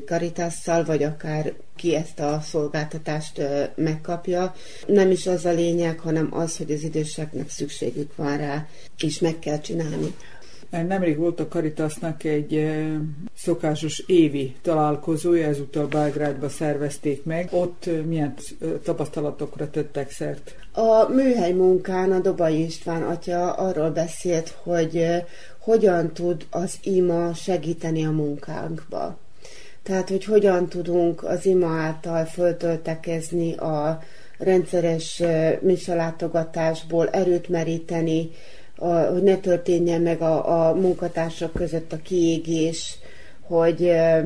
[0.07, 3.43] karitásszal, vagy akár ki ezt a szolgáltatást
[3.75, 4.55] megkapja.
[4.87, 8.67] Nem is az a lényeg, hanem az, hogy az időseknek szükségük van rá,
[8.99, 10.15] és meg kell csinálni.
[10.71, 12.71] Nemrég volt a Caritasnak egy
[13.35, 17.49] szokásos évi találkozója, ezúttal Belgrádba szervezték meg.
[17.53, 18.35] Ott milyen
[18.83, 20.55] tapasztalatokra tettek szert?
[20.73, 25.07] A műhely munkán a Dobai István atya arról beszélt, hogy
[25.59, 29.19] hogyan tud az ima segíteni a munkánkba.
[29.83, 34.03] Tehát, hogy hogyan tudunk az ima által föltöltekezni a
[34.39, 35.23] rendszeres
[35.61, 38.31] misalátogatásból erőt meríteni,
[38.79, 42.99] a, hogy ne történjen meg a, a munkatársak között a kiégés,
[43.49, 44.25] hogy uh,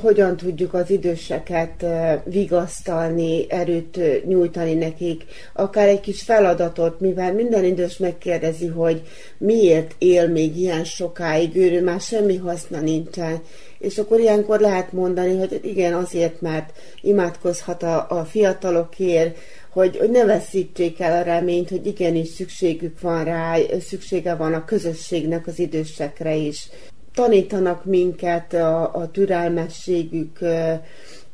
[0.00, 7.64] hogyan tudjuk az időseket uh, vigasztalni, erőt nyújtani nekik, akár egy kis feladatot, mivel minden
[7.64, 9.02] idős megkérdezi, hogy
[9.38, 13.40] miért él még ilyen sokáig, őről már semmi haszna nincsen,
[13.78, 19.36] és akkor ilyenkor lehet mondani, hogy igen, azért, mert imádkozhat a, a fiatalokért,
[19.72, 24.64] hogy, hogy ne veszítsék el a reményt, hogy igenis szükségük van rá, szüksége van a
[24.64, 26.68] közösségnek az idősekre is.
[27.14, 30.38] Tanítanak minket a, a türelmességük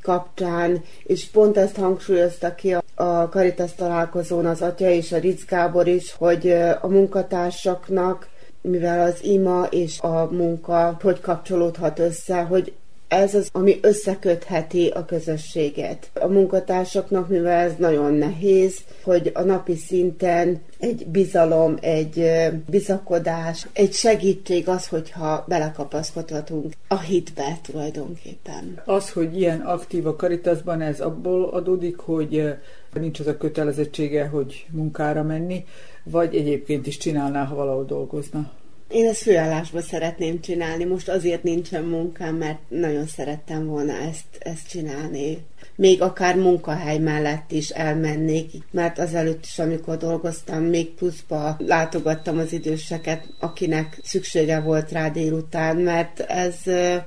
[0.03, 5.45] kapcsán, és pont ezt hangsúlyozta ki a, a Karitas találkozón az atya és a Ritz
[5.45, 8.29] Gábor is, hogy a munkatársaknak
[8.61, 12.73] mivel az ima és a munka hogy kapcsolódhat össze, hogy
[13.09, 16.11] ez az, ami összekötheti a közösséget.
[16.15, 22.31] A munkatársaknak, mivel ez nagyon nehéz, hogy a napi szinten egy bizalom, egy
[22.71, 28.83] bizakodás, egy segítség az, hogyha belekapaszkodhatunk a hitbe tulajdonképpen.
[28.85, 32.55] Az, hogy ilyen aktív a Caritasban, ez abból adódik, hogy
[32.93, 35.65] nincs az a kötelezettsége, hogy munkára menni,
[36.03, 38.51] vagy egyébként is csinálná, ha valahol dolgozna?
[38.89, 40.85] Én ezt főállásban szeretném csinálni.
[40.85, 45.39] Most azért nincsen munkám, mert nagyon szerettem volna ezt, ezt csinálni.
[45.77, 52.53] Még akár munkahely mellett is elmennék, mert azelőtt is, amikor dolgoztam, még pluszba látogattam az
[52.53, 56.57] időseket, akinek szüksége volt rá délután, mert ez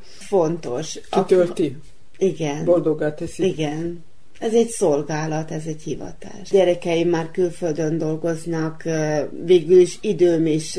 [0.03, 0.99] fontos.
[1.09, 1.77] Kitölti?
[2.17, 2.65] Igen.
[2.65, 3.45] Boldogá teszi?
[3.45, 4.03] Igen.
[4.39, 6.49] Ez egy szolgálat, ez egy hivatás.
[6.49, 8.83] Gyerekeim már külföldön dolgoznak,
[9.45, 10.77] végül is időm is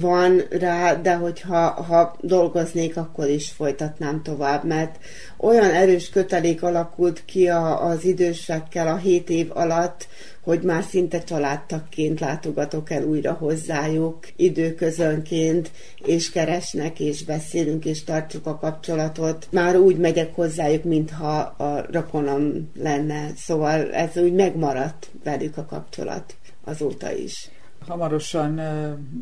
[0.00, 4.96] van rá, de hogyha ha dolgoznék, akkor is folytatnám tovább, mert
[5.36, 10.06] olyan erős kötelék alakult ki a, az idősekkel a hét év alatt,
[10.46, 15.70] hogy már szinte családtakként látogatok el újra hozzájuk időközönként,
[16.04, 19.48] és keresnek, és beszélünk, és tartjuk a kapcsolatot.
[19.50, 26.34] Már úgy megyek hozzájuk, mintha a rokonom lenne, szóval ez úgy megmaradt velük a kapcsolat
[26.64, 27.50] azóta is.
[27.86, 28.60] Hamarosan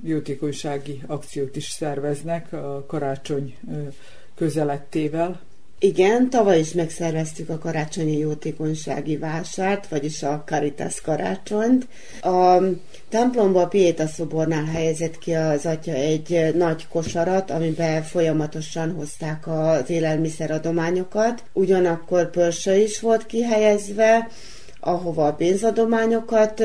[0.04, 3.56] jótékonysági akciót is szerveznek a karácsony
[4.34, 5.40] közelettével.
[5.78, 11.86] Igen, tavaly is megszerveztük a karácsonyi jótékonysági vásárt, vagyis a Caritas karácsonyt.
[12.22, 12.58] A
[13.08, 19.90] templomba a Pieta szobornál helyezett ki az atya egy nagy kosarat, amiben folyamatosan hozták az
[19.90, 21.42] élelmiszeradományokat.
[21.52, 24.28] Ugyanakkor pörse is volt kihelyezve,
[24.84, 26.62] ahova a pénzadományokat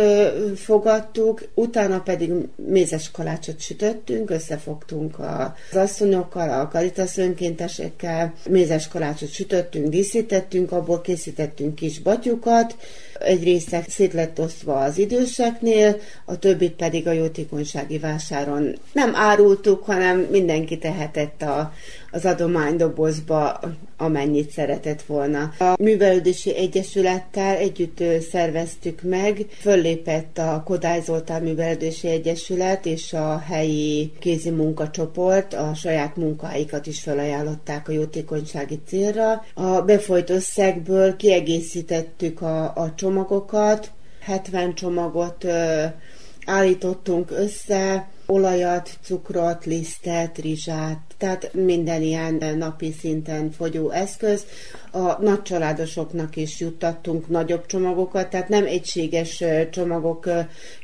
[0.56, 9.88] fogadtuk, utána pedig mézes kalácsot sütöttünk, összefogtunk az asszonyokkal, a karitas önkéntesekkel, mézes kalácsot sütöttünk,
[9.88, 12.76] díszítettünk, abból készítettünk kis batyukat,
[13.20, 19.84] egy része szét lett osztva az időseknél, a többit pedig a jótékonysági vásáron nem árultuk,
[19.84, 21.74] hanem mindenki tehetett a,
[22.12, 23.60] az adománydobozba,
[23.98, 25.52] amennyit szeretett volna.
[25.60, 34.12] A Művelődési Egyesülettel együtt szerveztük meg, föllépett a Kodály Zoltán Művelődési Egyesület és a helyi
[34.20, 39.44] kézi munkacsoport, a saját munkáikat is felajánlották a jótékonysági célra.
[39.54, 45.84] A befolyt összegből kiegészítettük a, a csomagokat, 70 csomagot ö,
[46.46, 54.46] állítottunk össze, olajat, cukrot, lisztet, rizsát, tehát minden ilyen napi szinten fogyó eszköz.
[54.92, 60.30] A nagycsaládosoknak is juttattunk nagyobb csomagokat, tehát nem egységes csomagok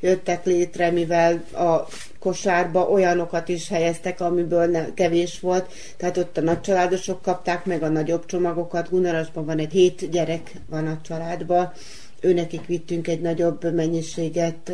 [0.02, 1.88] jöttek létre, mivel a
[2.20, 7.90] kosárba olyanokat is helyeztek, amiből ne, kevés volt, tehát ott a nagycsaládosok kapták meg a
[7.90, 8.90] nagyobb csomagokat.
[8.90, 11.72] Gunarasban van egy hét gyerek van a családban,
[12.26, 14.72] őnekik vittünk egy nagyobb mennyiséget,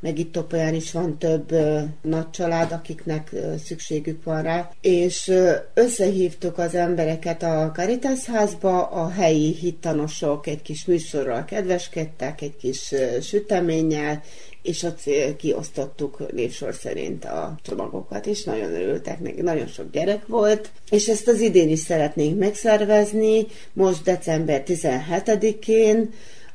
[0.00, 1.54] meg itt Topolyán is van több
[2.02, 3.30] nagy család, akiknek
[3.64, 5.32] szükségük van rá, és
[5.74, 12.94] összehívtuk az embereket a Caritas házba, a helyi hittanosok egy kis műsorral kedveskedtek, egy kis
[13.20, 14.22] süteménnyel,
[14.62, 15.02] és ott
[15.36, 21.28] kiosztottuk névsor szerint a csomagokat, és nagyon örültek neki, nagyon sok gyerek volt, és ezt
[21.28, 26.10] az idén is szeretnénk megszervezni, most december 17-én,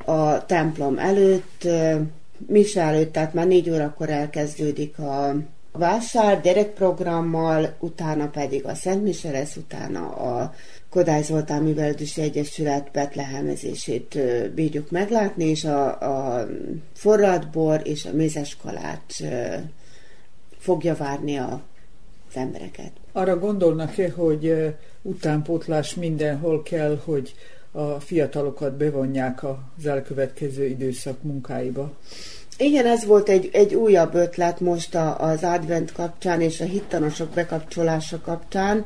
[0.06, 1.68] a templom előtt,
[2.48, 5.36] Mise előtt, tehát már négy órakor elkezdődik a
[5.72, 10.54] vásár gyerekprogrammal, utána pedig a Szent Mise lesz, utána a
[10.90, 14.20] Kodály Zoltán Művelődési Egyesület betlehemezését
[14.54, 16.48] bírjuk meglátni, és a, a
[16.94, 18.58] forradbor és a mézes
[20.58, 21.62] fogja várni a,
[22.30, 22.92] az embereket.
[23.12, 27.34] Arra gondolnak-e, hogy utánpótlás mindenhol kell, hogy
[27.72, 31.92] a fiatalokat bevonják az elkövetkező időszak munkáiba?
[32.58, 37.30] Igen, ez volt egy, egy újabb ötlet most a, az advent kapcsán és a hittanosok
[37.30, 38.86] bekapcsolása kapcsán,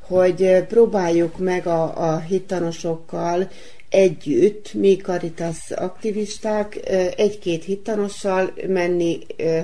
[0.00, 3.48] hogy próbáljuk meg a, a hittanosokkal
[3.92, 6.78] együtt, mi Caritas aktivisták,
[7.16, 9.18] egy-két hittanossal menni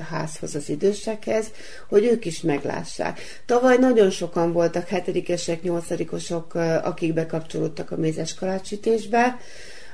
[0.09, 1.45] házhoz az idősekhez,
[1.89, 3.19] hogy ők is meglássák.
[3.45, 6.53] Tavaly nagyon sokan voltak hetedikesek, nyolcadikosok,
[6.83, 9.37] akik bekapcsolódtak a mézes kalácsütésbe,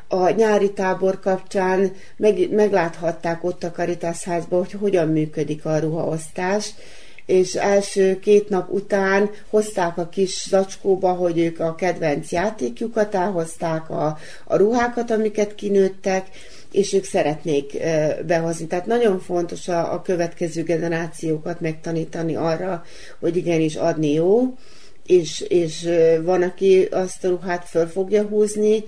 [0.07, 6.69] a nyári tábor kapcsán meg, megláthatták ott a Caritas házban, hogy hogyan működik a ruhaosztás,
[7.25, 13.89] és első két nap után hozták a kis zacskóba, hogy ők a kedvenc játékjukat elhozták,
[13.89, 16.27] a, a ruhákat, amiket kinőttek,
[16.71, 17.77] és ők szeretnék
[18.25, 18.67] behozni.
[18.67, 22.83] Tehát nagyon fontos a, a következő generációkat megtanítani arra,
[23.19, 24.53] hogy igenis adni jó,
[25.05, 25.89] és, és
[26.23, 28.83] van, aki azt a ruhát föl fogja húzni.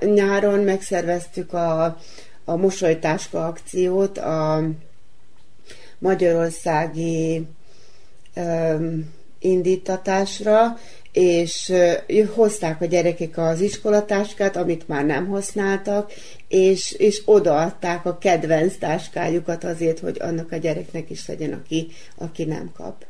[0.00, 1.98] Nyáron megszerveztük a,
[2.44, 4.64] a mosolytáska akciót, a
[6.02, 7.46] magyarországi
[9.38, 10.78] indítatásra,
[11.12, 11.72] és
[12.34, 16.12] hozták a gyerekek az iskolatáskát, amit már nem használtak,
[16.48, 22.44] és, és odaadták a kedvenc táskájukat azért, hogy annak a gyereknek is legyen, aki, aki
[22.44, 23.04] nem kap.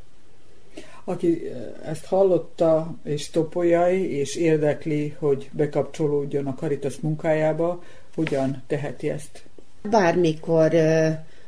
[1.05, 1.51] Aki
[1.85, 7.83] ezt hallotta, és topolyai, és érdekli, hogy bekapcsolódjon a Karitas munkájába,
[8.15, 9.43] hogyan teheti ezt?
[9.91, 10.73] Bármikor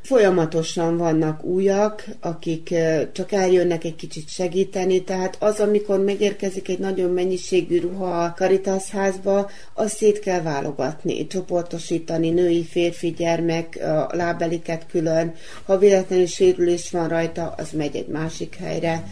[0.05, 2.73] Folyamatosan vannak újak, akik
[3.11, 8.89] csak eljönnek egy kicsit segíteni, tehát az, amikor megérkezik egy nagyon mennyiségű ruha a Caritas
[8.89, 15.33] házba, azt szét kell válogatni, csoportosítani, női, férfi, gyermek, a lábeliket külön.
[15.65, 19.03] Ha véletlenül sérülés van rajta, az megy egy másik helyre.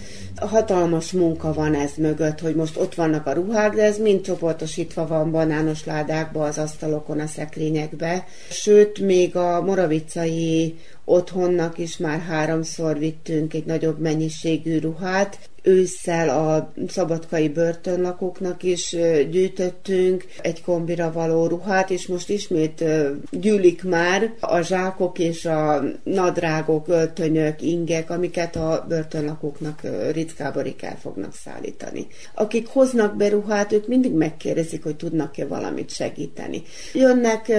[0.48, 5.08] Hatalmas munka van ez mögött, hogy most ott vannak a ruhák, de ez mind csoportosítva
[5.08, 8.26] van banános ládákba, az asztalokon, a szekrényekbe.
[8.50, 10.76] Sőt, még a moravicai
[11.06, 18.96] otthonnak is már háromszor vittünk egy nagyobb mennyiségű ruhát, ősszel a szabadkai börtönlakóknak is
[19.30, 22.84] gyűjtöttünk egy kombira való ruhát, és most ismét
[23.32, 29.82] gyűlik már a zsákok és a nadrágok, öltönyök, ingek, amiket a börtönlakóknak
[30.12, 32.08] ritkáborik el fognak szállítani.
[32.36, 36.62] Akik hoznak be ruhát, ők mindig megkérdezik, hogy tudnak-e valamit segíteni.
[36.94, 37.52] Jönnek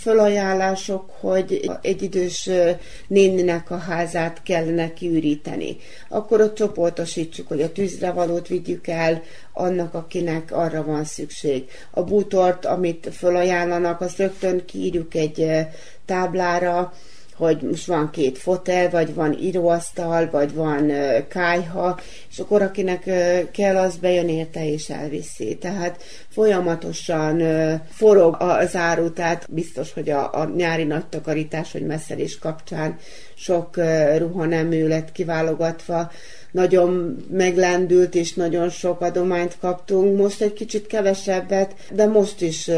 [0.00, 2.50] fölajánlások, hogy egy idős
[3.06, 5.76] néninek a házát kellene kiüríteni.
[6.08, 11.68] Akkor ott csoportosít biztosítsuk, hogy a tűzre valót vigyük el annak, akinek arra van szükség.
[11.90, 15.68] A bútort, amit felajánlanak, azt rögtön kiírjuk egy eh,
[16.04, 16.92] táblára,
[17.38, 20.92] hogy most van két fotel, vagy van íróasztal, vagy van
[21.28, 21.98] kájha,
[22.30, 23.02] és akkor akinek
[23.50, 25.56] kell, az bejön érte és elviszi.
[25.56, 27.42] Tehát folyamatosan
[27.90, 32.96] forog az áru, tehát biztos, hogy a, a nyári nagy takarítás, vagy messzelés kapcsán
[33.34, 36.10] sok uh, ruha nem lett kiválogatva,
[36.52, 40.18] nagyon meglendült, és nagyon sok adományt kaptunk.
[40.18, 42.70] Most egy kicsit kevesebbet, de most is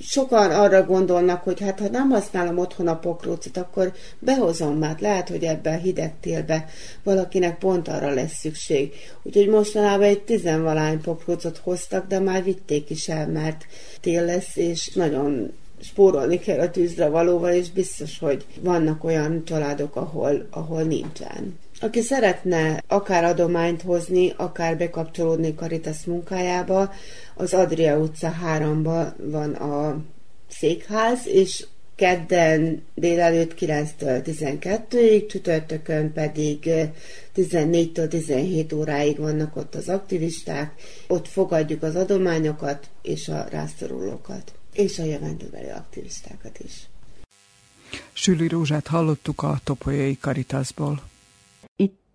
[0.00, 4.96] sokan arra gondolnak, hogy hát ha nem használom otthon a pokrócot, akkor behozom már.
[5.00, 6.66] Lehet, hogy ebben a hideg télbe
[7.02, 8.92] valakinek pont arra lesz szükség.
[9.22, 13.64] Úgyhogy mostanában egy tizenvalány pokrócot hoztak, de már vitték is el, mert
[14.00, 15.52] tél lesz, és nagyon
[15.82, 21.58] spórolni kell a tűzre valóval, és biztos, hogy vannak olyan családok, ahol, ahol nincsen.
[21.82, 26.92] Aki szeretne akár adományt hozni, akár bekapcsolódni Karitas munkájába,
[27.34, 30.00] az Adria utca 3-ban van a
[30.48, 36.70] székház, és kedden délelőtt 9-től 12-ig, csütörtökön pedig
[37.36, 40.72] 14-től 17 óráig vannak ott az aktivisták.
[41.08, 44.52] Ott fogadjuk az adományokat és a rászorulókat.
[44.72, 46.72] és a jövendőbeli aktivistákat is.
[48.12, 51.09] Süli Rózsát hallottuk a Topolyai Karitásból.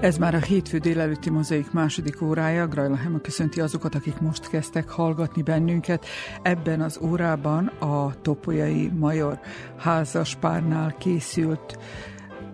[0.00, 2.66] Ez már a hétfő délelőtti mozaik második órája.
[2.66, 6.06] Grajla Hema köszönti azokat, akik most kezdtek hallgatni bennünket.
[6.42, 9.40] Ebben az órában a Topolyai Major
[9.76, 11.78] házas párnál készült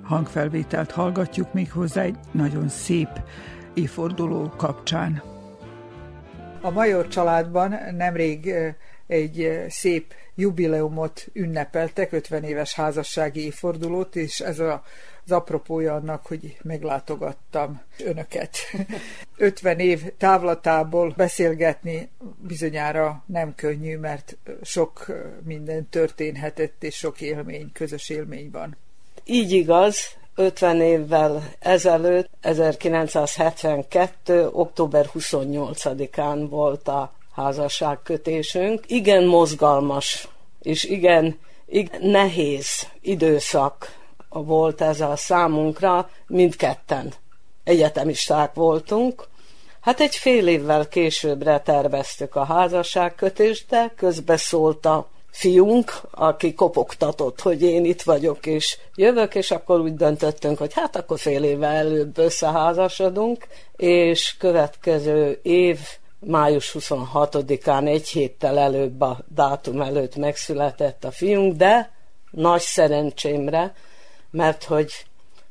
[0.03, 3.09] hangfelvételt hallgatjuk még hozzá egy nagyon szép
[3.75, 5.23] évforduló kapcsán.
[6.61, 8.55] A Major családban nemrég
[9.07, 14.83] egy szép jubileumot ünnepeltek, 50 éves házassági évfordulót, és ez a
[15.25, 18.57] az apropója annak, hogy meglátogattam önöket.
[19.37, 25.07] 50 év távlatából beszélgetni bizonyára nem könnyű, mert sok
[25.45, 28.77] minden történhetett, és sok élmény, közös élmény van.
[29.25, 29.97] Így igaz,
[30.35, 34.49] 50 évvel ezelőtt, 1972.
[34.53, 38.85] október 28-án volt a házasságkötésünk.
[38.87, 40.29] Igen mozgalmas,
[40.63, 47.13] és igen, igen nehéz időszak volt ez a számunkra, mindketten
[47.65, 49.29] egyetemisták voltunk.
[49.81, 57.63] Hát egy fél évvel későbbre terveztük a házasságkötést, de közbeszólt a fiunk, aki kopogtatott, hogy
[57.63, 62.19] én itt vagyok és jövök, és akkor úgy döntöttünk, hogy hát akkor fél évvel előbb
[62.19, 65.79] összeházasodunk, és következő év
[66.27, 71.91] május 26-án egy héttel előbb a dátum előtt megszületett a fiunk, de
[72.31, 73.75] nagy szerencsémre
[74.33, 74.93] mert hogy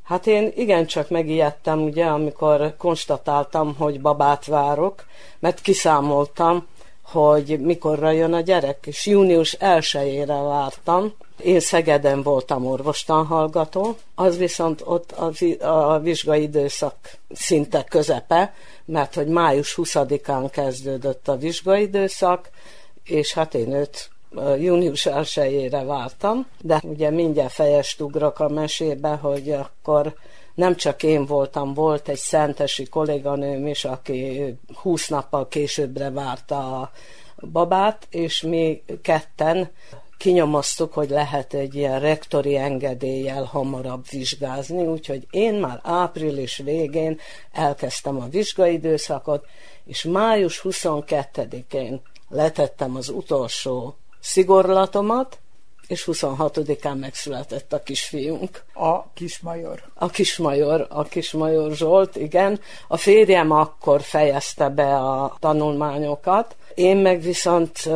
[0.03, 5.05] hát én igencsak megijedtem, ugye, amikor konstatáltam, hogy babát várok,
[5.39, 6.67] mert kiszámoltam,
[7.03, 11.13] hogy mikorra jön a gyerek, és június 1 vártam.
[11.43, 15.31] Én Szegeden voltam orvostanhallgató, az viszont ott a,
[15.93, 16.95] a vizsgai időszak
[17.29, 18.53] szinte közepe,
[18.91, 22.49] mert hogy május 20-án kezdődött a vizsgai időszak,
[23.03, 24.09] és hát én őt
[24.59, 30.15] június 1 vártam, de ugye mindjárt fejest ugrok a mesébe, hogy akkor
[30.55, 36.91] nem csak én voltam, volt egy szentesi kolléganőm is, aki 20 nappal későbbre várta a
[37.51, 39.69] babát, és mi ketten
[40.21, 47.19] kinyomoztuk, hogy lehet egy ilyen rektori engedéllyel hamarabb vizsgázni, úgyhogy én már április végén
[47.51, 49.45] elkezdtem a vizsgaidőszakot,
[49.85, 55.39] és május 22-én letettem az utolsó szigorlatomat,
[55.87, 58.63] és 26-án megszületett a kisfiunk.
[58.73, 59.83] A kismajor.
[59.93, 62.59] A kismajor, a kismajor Zsolt, igen.
[62.87, 66.55] A férjem akkor fejezte be a tanulmányokat.
[66.75, 67.89] Én meg viszont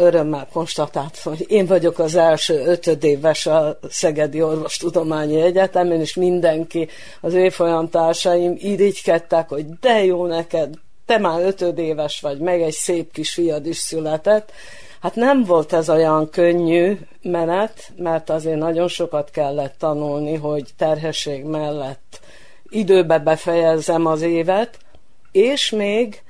[0.00, 6.88] örömmel konstatáltam, hogy én vagyok az első ötödéves a Szegedi Orvostudományi Egyetemen, és mindenki,
[7.20, 10.74] az évfolyamtársaim irigykedtek, hogy de jó neked,
[11.06, 14.52] te már ötödéves vagy, meg egy szép kis fiad is született,
[15.00, 21.44] Hát nem volt ez olyan könnyű menet, mert azért nagyon sokat kellett tanulni, hogy terhesség
[21.44, 22.20] mellett
[22.68, 24.78] időbe befejezzem az évet,
[25.32, 26.22] és még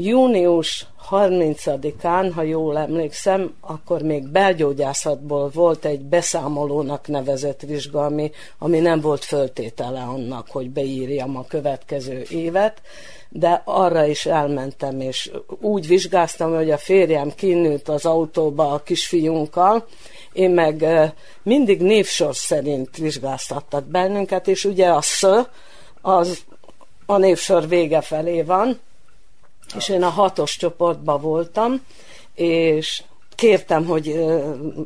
[0.00, 8.78] június 30-án, ha jól emlékszem, akkor még belgyógyászatból volt egy beszámolónak nevezett vizsga, ami, ami
[8.78, 12.80] nem volt föltétele annak, hogy beírjam a következő évet,
[13.28, 15.30] de arra is elmentem, és
[15.60, 19.86] úgy vizsgáztam, hogy a férjem kinőtt az autóba a kisfiunkkal,
[20.32, 20.86] én meg
[21.42, 25.24] mindig névsor szerint vizsgáztattak bennünket, és ugye a sz,
[26.00, 26.38] az
[27.06, 28.80] a névsor vége felé van,
[29.76, 31.82] és én a hatos csoportban voltam,
[32.34, 33.02] és
[33.34, 34.24] kértem, hogy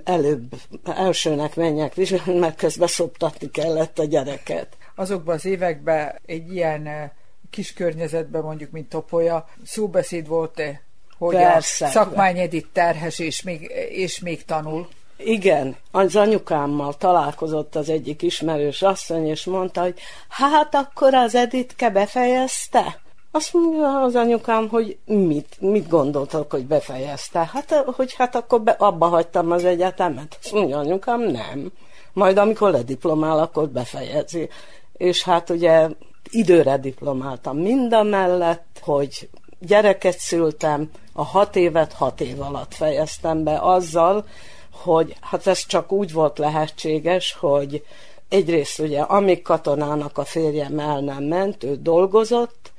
[0.05, 0.55] előbb
[0.85, 4.77] elsőnek menjek vizsgálni, mert közben szoptatni kellett a gyereket.
[4.95, 7.13] Azokban az években egy ilyen
[7.51, 10.83] kis környezetben, mondjuk, mint Topolya, szóbeszéd volt-e,
[11.19, 11.87] hogy Persze.
[11.87, 14.89] a szakmány Edith terhes és még, és még tanul?
[15.17, 21.91] Igen, az anyukámmal találkozott az egyik ismerős asszony, és mondta, hogy hát akkor az Editke
[21.91, 23.02] befejezte?
[23.35, 27.51] Azt mondja az anyukám, hogy mit, mit gondoltok, hogy befejezte?
[27.53, 30.39] Hát, hogy hát akkor be, abba hagytam az egyetemet.
[30.43, 31.73] Azt mondja anyukám, nem.
[32.13, 34.49] Majd amikor lediplomál, akkor befejezi.
[34.97, 35.89] És hát ugye
[36.31, 39.29] időre diplomáltam mindamellett, hogy
[39.59, 44.25] gyereket szültem, a hat évet hat év alatt fejeztem be azzal,
[44.71, 47.85] hogy hát ez csak úgy volt lehetséges, hogy
[48.29, 52.72] egyrészt ugye, amíg katonának a férjem el nem ment, ő dolgozott,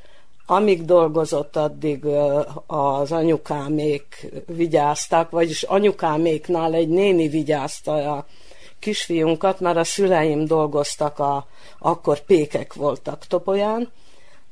[0.45, 2.05] amíg dolgozott, addig
[2.67, 8.25] az anyukámék vigyáztak, vagyis anyukáméknál egy néni vigyázta a
[8.79, 11.47] kisfiunkat, mert a szüleim dolgoztak, a,
[11.79, 13.91] akkor pékek voltak Topolyán,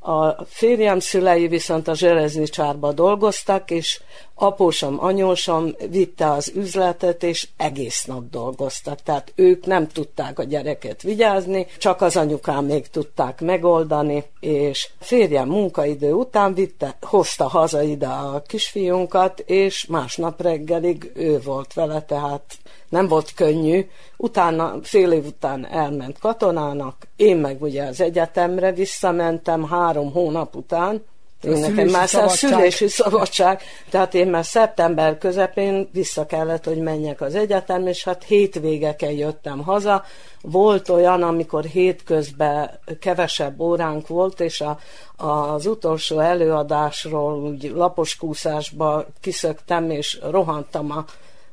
[0.03, 4.01] a férjem szülei viszont a Zserezni csárba dolgoztak, és
[4.35, 9.01] apósom, anyósom vitte az üzletet, és egész nap dolgoztak.
[9.01, 15.47] Tehát ők nem tudták a gyereket vigyázni, csak az anyukám még tudták megoldani, és férjem
[15.47, 22.57] munkaidő után vitte, hozta haza ide a kisfiunkat, és másnap reggelig ő volt vele, tehát
[22.91, 23.87] nem volt könnyű.
[24.17, 31.03] Utána, fél év után elment katonának, én meg ugye az egyetemre visszamentem három hónap után,
[31.43, 32.51] én nekem már szabadság.
[32.51, 38.23] szülési szabadság, tehát én már szeptember közepén vissza kellett, hogy menjek az egyetem, és hát
[38.23, 40.03] hétvégeken jöttem haza.
[40.41, 44.79] Volt olyan, amikor hétközben kevesebb óránk volt, és a,
[45.25, 51.05] az utolsó előadásról úgy lapos kúszásba kiszöktem, és rohantam a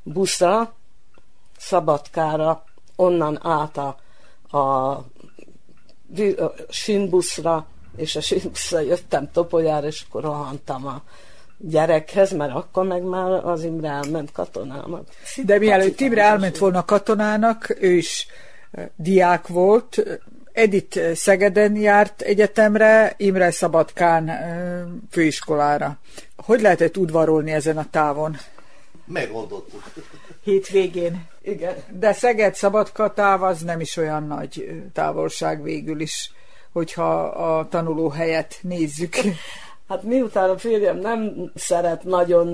[0.03, 0.77] buszra,
[1.59, 2.65] Szabadkára,
[2.97, 3.97] onnan át a,
[4.57, 5.05] a, a
[6.69, 11.03] sinbuszra, és a sinbuszra jöttem Topolyára, és akkor rohantam a
[11.59, 15.09] gyerekhez, mert akkor meg már az Imre elment katonának.
[15.45, 18.27] De mielőtt Imre elment volna katonának, ő is
[18.97, 20.03] diák volt,
[20.53, 24.31] Edith Szegeden járt egyetemre, Imre Szabadkán
[25.11, 25.99] főiskolára.
[26.37, 28.37] Hogy lehetett udvarolni ezen a távon?
[29.05, 29.83] Megoldottuk.
[30.43, 31.27] Hétvégén.
[31.49, 31.75] Igen.
[31.99, 36.33] De Szeged Szabadka táv az nem is olyan nagy távolság végül is,
[36.73, 39.15] hogyha a tanuló helyet nézzük.
[39.89, 42.47] Hát miután a férjem nem szeret nagyon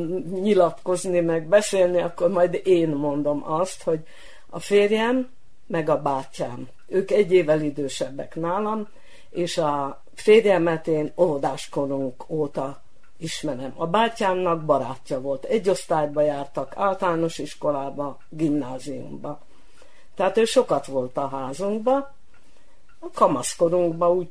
[0.43, 4.01] nyilatkozni, meg beszélni, akkor majd én mondom azt, hogy
[4.51, 5.31] a férjem
[5.67, 8.89] meg a bátyám, ők egy évvel idősebbek nálam,
[9.31, 12.84] és a férjemet én óvodáskorunk óta
[13.25, 13.73] ismerem.
[13.77, 15.45] A bátyámnak barátja volt.
[15.45, 19.41] Egy osztályba jártak, általános iskolába, gimnáziumba.
[20.15, 22.15] Tehát ő sokat volt a házunkba.
[22.99, 24.29] A kamaszkorunkba úgy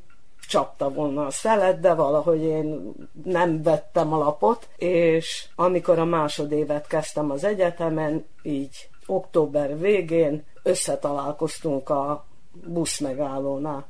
[0.48, 7.32] csapta volna a szelet, de valahogy én nem vettem alapot, és amikor a másodévet kezdtem
[7.32, 13.86] az egyetemen, így október végén összetalálkoztunk a busz megállónál,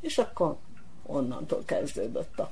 [0.00, 0.56] és akkor
[1.06, 2.50] onnantól kezdődött a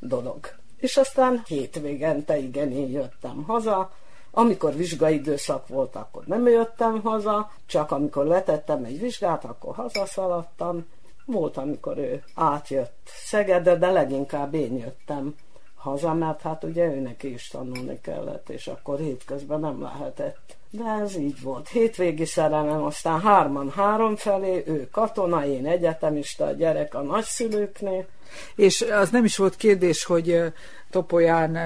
[0.00, 0.38] dolog
[0.86, 3.90] és aztán hétvégente igen, én jöttem haza,
[4.30, 10.86] amikor vizsgai időszak volt, akkor nem jöttem haza, csak amikor letettem egy vizsgát, akkor hazaszaladtam.
[11.24, 15.34] Volt, amikor ő átjött Szegedre, de leginkább én jöttem
[15.74, 20.56] haza, mert hát ugye őnek is tanulni kellett, és akkor hétközben nem lehetett.
[20.70, 21.68] De ez így volt.
[21.68, 28.06] Hétvégi szerelem, aztán hárman három felé, ő katona, én egyetemista, a gyerek a nagyszülőknél,
[28.54, 30.42] és az nem is volt kérdés, hogy
[30.90, 31.56] Topolyán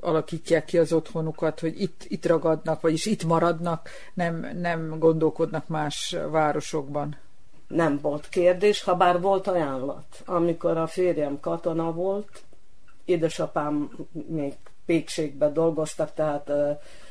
[0.00, 6.16] alakítják ki az otthonukat, hogy itt, itt ragadnak, vagyis itt maradnak, nem, nem gondolkodnak más
[6.30, 7.16] városokban.
[7.68, 10.22] Nem volt kérdés, ha bár volt ajánlat.
[10.24, 12.42] Amikor a férjem katona volt,
[13.04, 13.90] édesapám
[14.26, 14.52] még
[14.86, 16.50] pékségben dolgoztak, tehát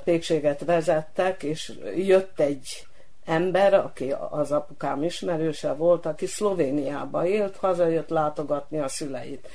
[0.04, 2.88] pékséget vezettek, és jött egy
[3.28, 9.48] ember, aki az apukám ismerőse volt, aki Szlovéniába élt, hazajött látogatni a szüleit.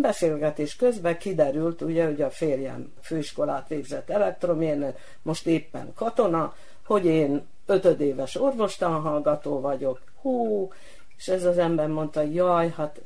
[0.00, 6.54] Beszélgetés közben kiderült, ugye, hogy a férjem főiskolát végzett elektromérnök, most éppen katona,
[6.86, 10.00] hogy én ötödéves orvostanhallgató vagyok.
[10.20, 10.68] Hú,
[11.16, 13.00] és ez az ember mondta, jaj, hát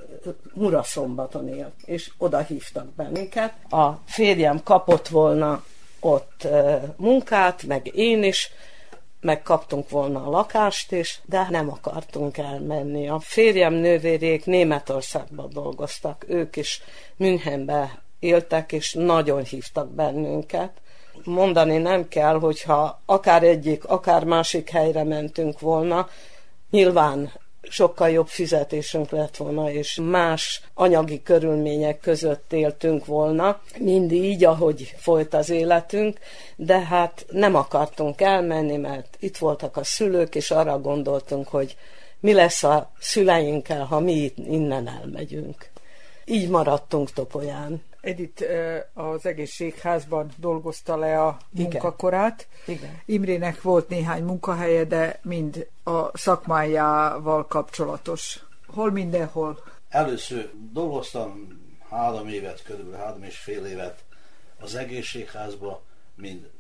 [0.55, 3.53] Muraszombaton él, és oda hívtak bennünket.
[3.73, 5.65] A férjem kapott volna
[6.01, 6.47] ott
[6.97, 8.53] munkát, meg én is,
[9.21, 13.09] megkaptunk volna a lakást is, de nem akartunk elmenni.
[13.09, 16.83] A férjem nővérék Németországban dolgoztak, ők is
[17.17, 20.71] Münchenbe éltek, és nagyon hívtak bennünket.
[21.25, 26.09] Mondani nem kell, hogyha akár egyik, akár másik helyre mentünk volna,
[26.71, 27.33] nyilván
[27.63, 34.95] sokkal jobb fizetésünk lett volna, és más anyagi körülmények között éltünk volna, mind így, ahogy
[34.97, 36.19] folyt az életünk,
[36.57, 41.77] de hát nem akartunk elmenni, mert itt voltak a szülők, és arra gondoltunk, hogy
[42.21, 45.71] mi lesz a szüleinkkel, ha mi innen elmegyünk.
[46.25, 47.83] Így maradtunk Topolyán.
[48.01, 48.45] Edith
[48.95, 52.49] az egészségházban dolgozta le a munkakorát.
[52.67, 53.01] Igen.
[53.05, 58.45] Imrének volt néhány munkahelye, de mind a szakmájával kapcsolatos.
[58.67, 59.59] Hol mindenhol?
[59.89, 61.59] Először dolgoztam
[61.91, 64.05] három évet, körülbelül három és fél évet
[64.61, 65.83] az egészségházba,
[66.15, 66.51] mint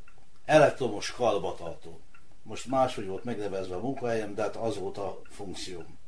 [0.45, 2.01] elektromos karbatartó.
[2.43, 5.99] most máshogy volt megnevezve a munkahelyem, de hát az volt a funkcióm.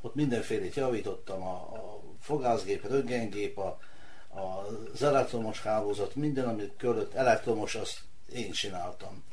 [0.00, 3.78] Ott mindenfélét javítottam, a, a fogászgép, röntgengép, a, a,
[4.30, 8.00] az elektromos hálózat, minden, amit körülött elektromos, azt
[8.32, 9.24] én csináltam.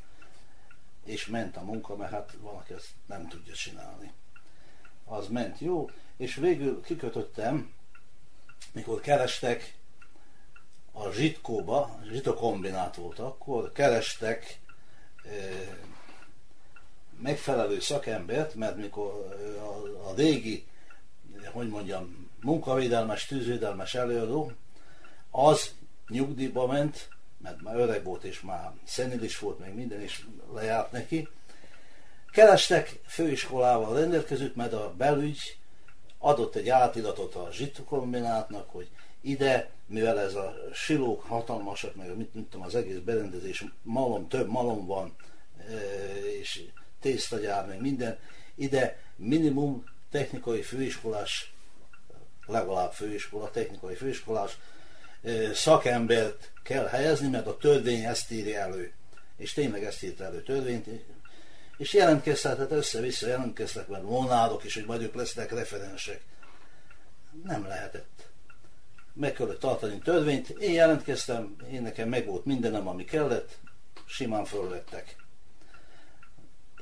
[1.05, 4.11] És ment a munka, mert hát valaki ezt nem tudja csinálni.
[5.05, 7.73] Az ment jó, és végül kikötöttem,
[8.71, 9.75] mikor kerestek
[10.91, 14.59] a zsitkóba, zsitokombinát volt akkor, kerestek
[15.23, 15.29] e,
[17.19, 20.67] megfelelő szakembert, mert mikor a, a régi,
[21.51, 24.51] hogy mondjam, munkavédelmes, tűzvédelmes előadó,
[25.38, 25.73] az
[26.07, 31.27] nyugdíjba ment, mert már öreg volt, és már szenilis volt, meg minden is lejárt neki.
[32.31, 35.57] Kerestek főiskolával rendelkezőt, mert a belügy
[36.17, 38.89] adott egy átiratot a zsitokombinátnak, hogy
[39.21, 44.47] ide, mivel ez a silók hatalmasak, meg mit, mit tudom, az egész berendezés, malom, több
[44.47, 45.15] malom van,
[45.57, 45.73] e,
[46.39, 46.63] és
[46.99, 48.17] tésztagyár, meg minden,
[48.55, 51.53] ide minimum technikai főiskolás,
[52.45, 54.57] legalább főiskola, technikai főiskolás
[55.53, 58.93] szakembert kell helyezni, mert a törvény ezt írja elő.
[59.38, 60.88] És tényleg ezt írta elő törvényt,
[61.78, 66.21] és jelentkeztek, tehát össze-vissza jelentkeztek, mert monádok is, hogy majd lesznek referensek.
[67.43, 68.30] Nem lehetett.
[69.13, 73.57] Meg kellett tartani törvényt, én jelentkeztem, én nekem meg volt mindenem, ami kellett,
[74.05, 75.15] simán fölvettek.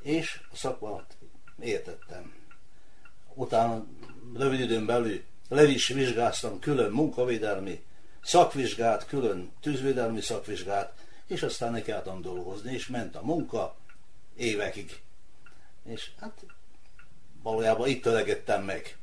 [0.01, 1.17] És a szakmát
[1.59, 2.33] értettem.
[3.33, 3.85] Utána
[4.35, 7.83] rövid időn belül le is vizsgáztam külön munkavédelmi
[8.25, 10.93] szakvizsgát, külön tűzvédelmi szakvizsgát,
[11.27, 13.75] és aztán nekiálltam dolgozni, és ment a munka,
[14.35, 15.01] évekig.
[15.83, 16.45] És hát
[17.43, 18.97] valójában itt ölegettem meg.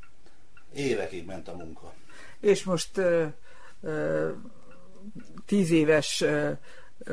[0.74, 1.94] Évekig ment a munka.
[2.40, 3.26] És most uh,
[3.80, 4.30] uh,
[5.46, 6.56] tíz éves uh,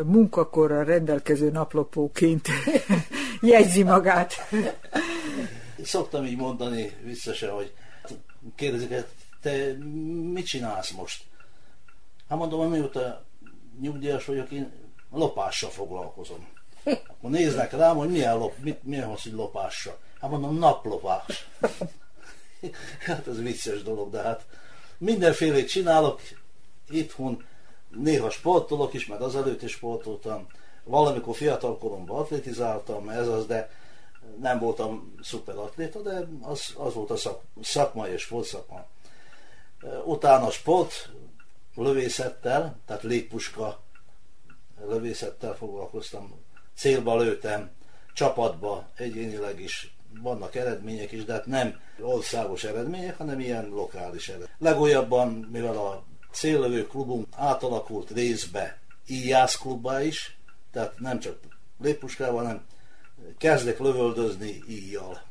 [0.04, 2.48] munkakorral rendelkező naplopóként
[3.42, 4.34] jegyzi magát.
[5.84, 7.74] Szoktam így mondani vissza hogy
[8.56, 8.94] kérdezik,
[9.42, 9.74] te
[10.34, 11.29] mit csinálsz most?
[12.30, 13.26] Hát mondom, hogy mióta
[13.82, 14.72] nyugdíjas vagyok, én
[15.12, 16.48] lopással foglalkozom.
[16.84, 19.98] Akkor néznek rám, hogy milyen, lop, mit, milyen az, hogy lopással.
[20.22, 21.50] Hát mondom, naplopás.
[23.06, 24.46] hát ez vicces dolog, de hát
[24.98, 26.22] mindenfélét csinálok,
[26.90, 27.46] itthon
[27.90, 30.48] néha sportolok is, meg azelőtt is sportoltam.
[30.84, 33.70] Valamikor fiatal koromban atlétizáltam, ez az, de
[34.40, 38.86] nem voltam szuperatléta, de az, az volt a szak, szakma és sportszakma.
[40.06, 41.10] Utána sport,
[41.82, 43.80] lövészettel, tehát légpuska
[44.88, 46.40] lövészettel foglalkoztam
[46.76, 47.72] célba lőttem,
[48.14, 54.56] csapatba, egyénileg is vannak eredmények is, de hát nem országos eredmények, hanem ilyen lokális eredmények.
[54.60, 60.38] Legújabban, mivel a céllövő klubunk átalakult részbe íjász klubba is,
[60.72, 61.40] tehát nem csak
[61.82, 62.66] léppuskával, hanem
[63.38, 65.22] kezdek lövöldözni íjjal.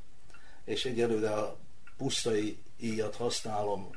[0.64, 1.56] És egyelőre a
[1.96, 3.90] pusztai íjat használom,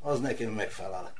[0.00, 1.12] az nekem megfelel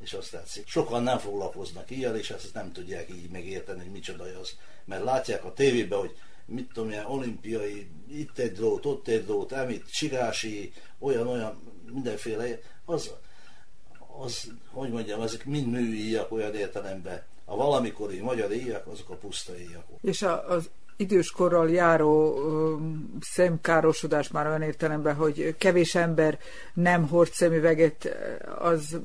[0.00, 0.68] és azt tetszik.
[0.68, 4.56] Sokan nem foglalkoznak ilyen, és ezt nem tudják így megérteni, hogy micsoda az.
[4.84, 9.52] Mert látják a tévében, hogy mit tudom ilyen olimpiai, itt egy drót, ott egy drót,
[9.52, 13.10] emit, csigási, olyan-olyan, mindenféle, az,
[14.18, 17.22] az, hogy mondjam, ezek mind műíjak olyan értelemben.
[17.44, 19.84] A valamikori magyar íjak, azok a puszta íjak.
[20.02, 22.38] És a, az időskorral járó
[23.20, 26.38] szemkárosodás már olyan értelemben, hogy kevés ember
[26.74, 28.16] nem hord szemüveget,
[28.58, 29.00] az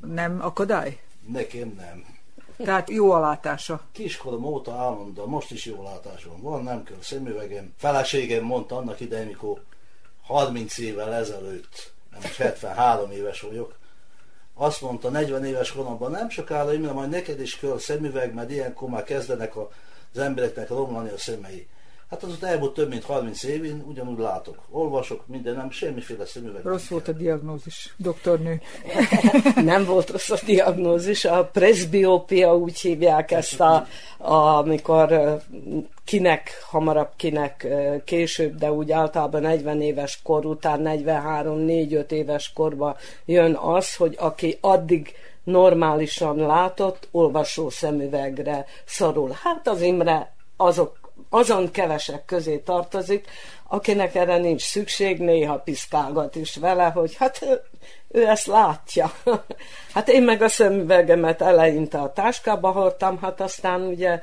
[0.00, 1.00] nem akadály?
[1.32, 2.04] Nekem nem.
[2.56, 3.80] Tehát jó a látása.
[3.92, 7.72] Kiskorom óta állandóan, most is jó látásom van, nem kell szemüvegem.
[7.76, 9.62] Feleségem mondta annak idején, mikor
[10.22, 13.76] 30 évvel ezelőtt, nem most 73 éves vagyok,
[14.54, 18.88] azt mondta 40 éves koromban, nem sokára, Imre, majd neked is kell szemüveg, mert ilyenkor
[18.88, 19.70] már kezdenek a
[20.12, 21.68] az embereknek romlani a szemei.
[22.10, 26.64] Hát azóta elmúlt több mint 30 év, én ugyanúgy látok, olvasok, minden, nem semmiféle szemüveg.
[26.64, 28.60] Rossz volt a diagnózis, doktornő.
[29.64, 33.86] nem volt rossz a diagnózis, a presbiópia úgy hívják ezt, a,
[34.18, 35.38] a, amikor
[36.04, 37.66] kinek hamarabb, kinek
[38.04, 44.58] később, de úgy általában 40 éves kor után, 43-4-5 éves korban jön az, hogy aki
[44.60, 45.14] addig
[45.48, 49.36] normálisan látott olvasó szemüvegre szorul.
[49.42, 53.26] Hát az Imre azok, azon kevesek közé tartozik,
[53.68, 57.60] akinek erre nincs szükség, néha piszkálgat is vele, hogy hát
[58.08, 59.12] ő, ezt látja.
[59.94, 64.20] hát én meg a szemüvegemet eleinte a táskába hordtam, hát aztán ugye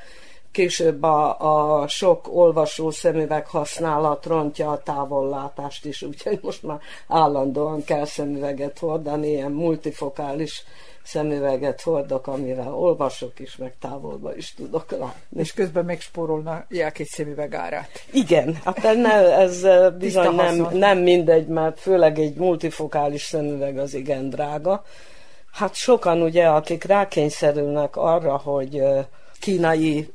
[0.52, 7.84] később a, a sok olvasó szemüveg használat rontja a távollátást is, úgyhogy most már állandóan
[7.84, 10.64] kell szemüveget hordani, ilyen multifokális
[11.06, 15.40] szemüveget hordok, amivel olvasok is, meg távolba is tudok látni.
[15.40, 17.90] És közben megspórolnak egy szemüveg árát.
[18.12, 19.66] Igen, hát ne, ez
[19.98, 24.84] bizony nem, nem mindegy, mert főleg egy multifokális szemüveg az igen drága.
[25.52, 28.84] Hát sokan ugye, akik rákényszerülnek arra, hogy
[29.40, 30.14] kínai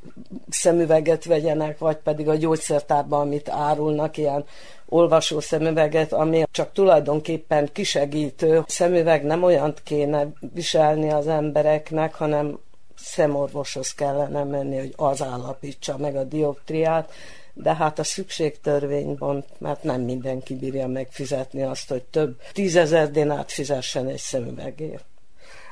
[0.49, 4.45] szemüveget vegyenek, vagy pedig a gyógyszertárban, amit árulnak, ilyen
[4.91, 8.63] olvasó szemüveget, ami csak tulajdonképpen kisegítő.
[8.67, 12.59] Szemüveg nem olyan kéne viselni az embereknek, hanem
[12.95, 17.11] szemorvoshoz kellene menni, hogy az állapítsa meg a dioptriát,
[17.53, 24.07] de hát a szükségtörvényben, mert nem mindenki bírja megfizetni azt, hogy több tízezer dinát fizessen
[24.07, 25.05] egy szemüvegért.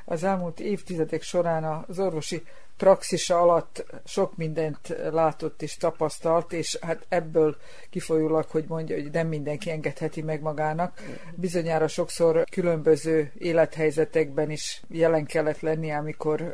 [0.06, 2.44] Az elmúlt évtizedek során az orvosi
[2.80, 7.58] praxisa alatt sok mindent látott és tapasztalt, és hát ebből
[7.90, 11.02] kifolyólag, hogy mondja, hogy nem mindenki engedheti meg magának.
[11.36, 16.54] Bizonyára sokszor különböző élethelyzetekben is jelen kellett lennie, amikor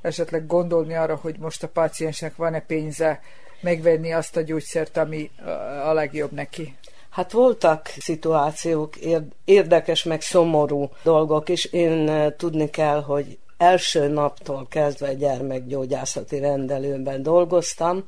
[0.00, 3.20] esetleg gondolni arra, hogy most a páciensnek van-e pénze
[3.60, 5.30] megvenni azt a gyógyszert, ami
[5.84, 6.76] a legjobb neki.
[7.10, 8.94] Hát voltak szituációk,
[9.44, 17.22] érdekes meg szomorú dolgok, és én eh, tudni kell, hogy első naptól kezdve gyermekgyógyászati rendelőben
[17.22, 18.04] dolgoztam,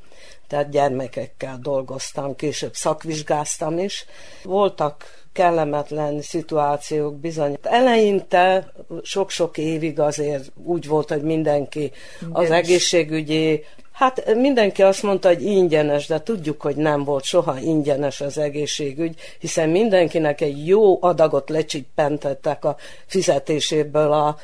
[0.49, 4.05] tehát gyermekekkel dolgoztam, később szakvizsgáztam is.
[4.43, 7.59] Voltak kellemetlen szituációk bizony.
[7.63, 11.93] Eleinte sok-sok évig azért úgy volt, hogy mindenki
[12.33, 18.21] az egészségügyi Hát mindenki azt mondta, hogy ingyenes, de tudjuk, hogy nem volt soha ingyenes
[18.21, 22.77] az egészségügy, hiszen mindenkinek egy jó adagot lecsippentettek a
[23.07, 24.37] fizetéséből a,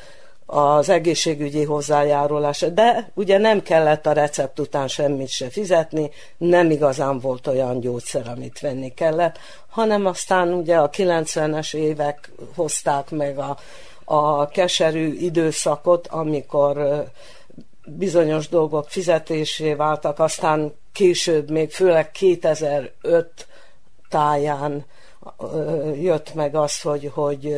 [0.53, 7.19] az egészségügyi hozzájárulás, de ugye nem kellett a recept után semmit se fizetni, nem igazán
[7.19, 9.37] volt olyan gyógyszer, amit venni kellett,
[9.69, 13.57] hanem aztán ugye a 90-es évek hozták meg a,
[14.05, 17.03] a keserű időszakot, amikor
[17.85, 23.47] bizonyos dolgok fizetésé váltak, aztán később, még főleg 2005
[24.09, 24.85] táján
[26.01, 27.57] jött meg az, hogy, hogy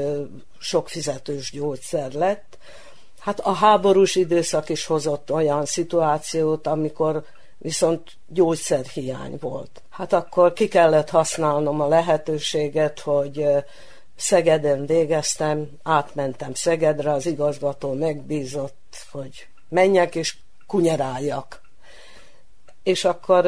[0.59, 2.57] sok fizetős gyógyszer lett,
[3.23, 7.23] Hát a háborús időszak is hozott olyan szituációt, amikor
[7.57, 9.81] viszont gyógyszerhiány volt.
[9.89, 13.45] Hát akkor ki kellett használnom a lehetőséget, hogy
[14.15, 21.61] Szegeden végeztem, átmentem Szegedre, az igazgató megbízott, hogy menjek és kunyeráljak
[22.83, 23.45] és akkor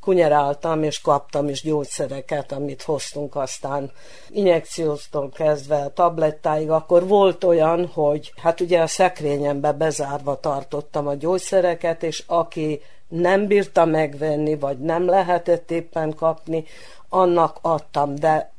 [0.00, 3.90] kunyeráltam, és kaptam is gyógyszereket, amit hoztunk aztán
[4.28, 12.02] injekciótól kezdve tablettáig, akkor volt olyan, hogy hát ugye a szekrényembe bezárva tartottam a gyógyszereket,
[12.02, 16.64] és aki nem bírta megvenni, vagy nem lehetett éppen kapni,
[17.08, 18.52] annak adtam, de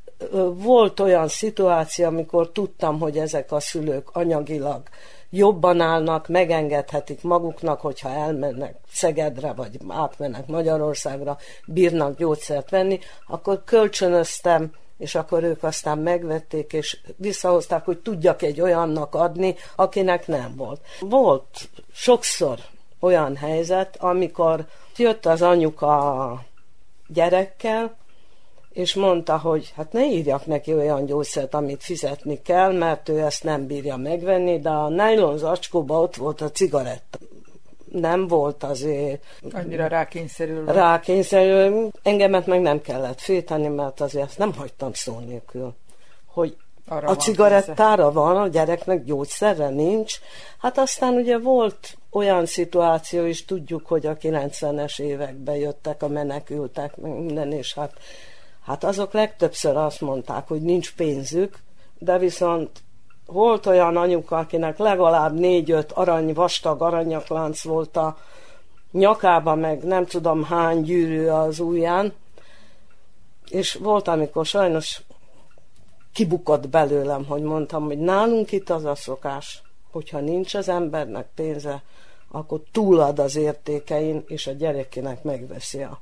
[0.54, 4.82] volt olyan szituáció, amikor tudtam, hogy ezek a szülők anyagilag
[5.30, 14.72] jobban állnak, megengedhetik maguknak, hogyha elmennek Szegedre, vagy átmennek Magyarországra, bírnak gyógyszert venni, akkor kölcsönöztem,
[14.98, 20.80] és akkor ők aztán megvették, és visszahozták, hogy tudjak egy olyannak adni, akinek nem volt.
[21.00, 22.58] Volt sokszor
[23.00, 24.66] olyan helyzet, amikor
[24.96, 26.42] jött az anyuka
[27.08, 27.96] gyerekkel,
[28.80, 33.44] és mondta, hogy hát ne írjak neki olyan gyógyszert, amit fizetni kell, mert ő ezt
[33.44, 37.18] nem bírja megvenni, de a nylon zacskóban ott volt a cigaretta.
[37.90, 39.24] Nem volt azért...
[39.52, 40.64] Annyira rákényszerül.
[40.64, 41.90] Rákényszerül.
[42.02, 45.74] Engemet meg nem kellett félteni, mert azért ezt nem hagytam szó nélkül.
[46.26, 46.56] Hogy
[46.88, 48.20] Arra a cigarettára pénze.
[48.20, 50.14] van, a gyereknek gyógyszerre nincs.
[50.58, 56.96] Hát aztán ugye volt olyan szituáció is, tudjuk, hogy a 90-es években jöttek a menekültek,
[56.96, 57.92] minden, és hát
[58.64, 61.58] Hát azok legtöbbször azt mondták, hogy nincs pénzük,
[61.98, 62.70] de viszont
[63.26, 68.16] volt olyan anyuka, akinek legalább négy-öt arany, vastag aranyaklánc volt a
[68.92, 72.12] nyakába, meg nem tudom hány gyűrű az ujján,
[73.48, 75.02] és volt, amikor sajnos
[76.12, 81.82] kibukott belőlem, hogy mondtam, hogy nálunk itt az a szokás, hogyha nincs az embernek pénze,
[82.30, 86.00] akkor túlad az értékein, és a gyerekének megveszi a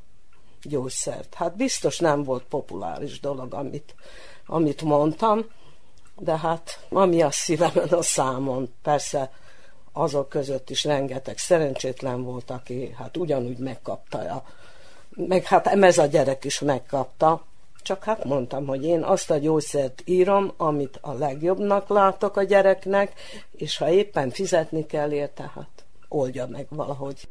[0.63, 1.35] gyógyszert.
[1.35, 3.95] Hát biztos nem volt populáris dolog, amit,
[4.47, 5.45] amit mondtam,
[6.19, 9.31] de hát ami a szívemen a számon, persze
[9.93, 14.45] azok között is rengeteg szerencsétlen volt, aki hát ugyanúgy megkapta, a,
[15.11, 17.45] meg hát ez a gyerek is megkapta,
[17.83, 23.13] csak hát mondtam, hogy én azt a gyógyszert írom, amit a legjobbnak látok a gyereknek,
[23.53, 27.29] és ha éppen fizetni kell érte, hát oldja meg valahogy.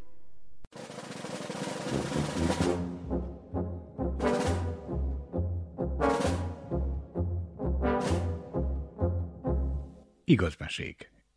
[10.30, 10.58] Igaz.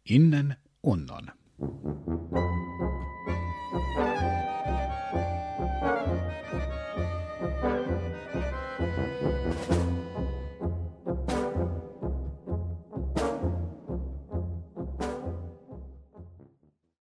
[0.02, 1.38] Innen, onnan.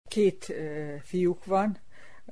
[0.08, 1.78] Két e, fiúk van,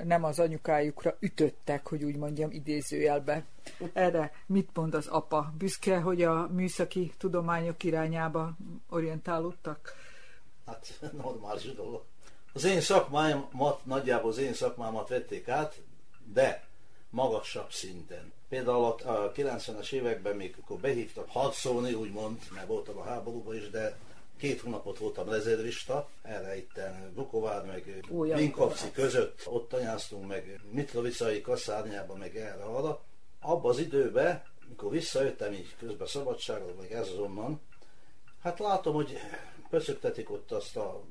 [0.03, 3.45] nem az anyukájukra ütöttek, hogy úgy mondjam idézőjelbe.
[3.93, 5.53] Erre mit mond az apa?
[5.57, 8.57] Büszke, hogy a műszaki tudományok irányába
[8.89, 9.95] orientálódtak?
[10.65, 12.03] Hát normális dolog.
[12.53, 15.81] Az én szakmámat, nagyjából az én szakmámat vették át,
[16.33, 16.67] de
[17.09, 18.31] magasabb szinten.
[18.49, 23.97] Például a 90-es években, még akkor behívtak harcolni, úgymond, mert voltam a háborúban is, de
[24.37, 28.05] két hónapot voltam rezervista, erre itten Bukovár, meg
[28.35, 33.03] Minkovci között, ott tanyáztunk, meg Mitrovicai kaszárnyában, meg erre arra.
[33.39, 37.61] Abban az időben, mikor visszajöttem így közben szabadságra, meg ez azonnan,
[38.41, 39.17] hát látom, hogy
[39.69, 41.03] pöszögtetik ott azt a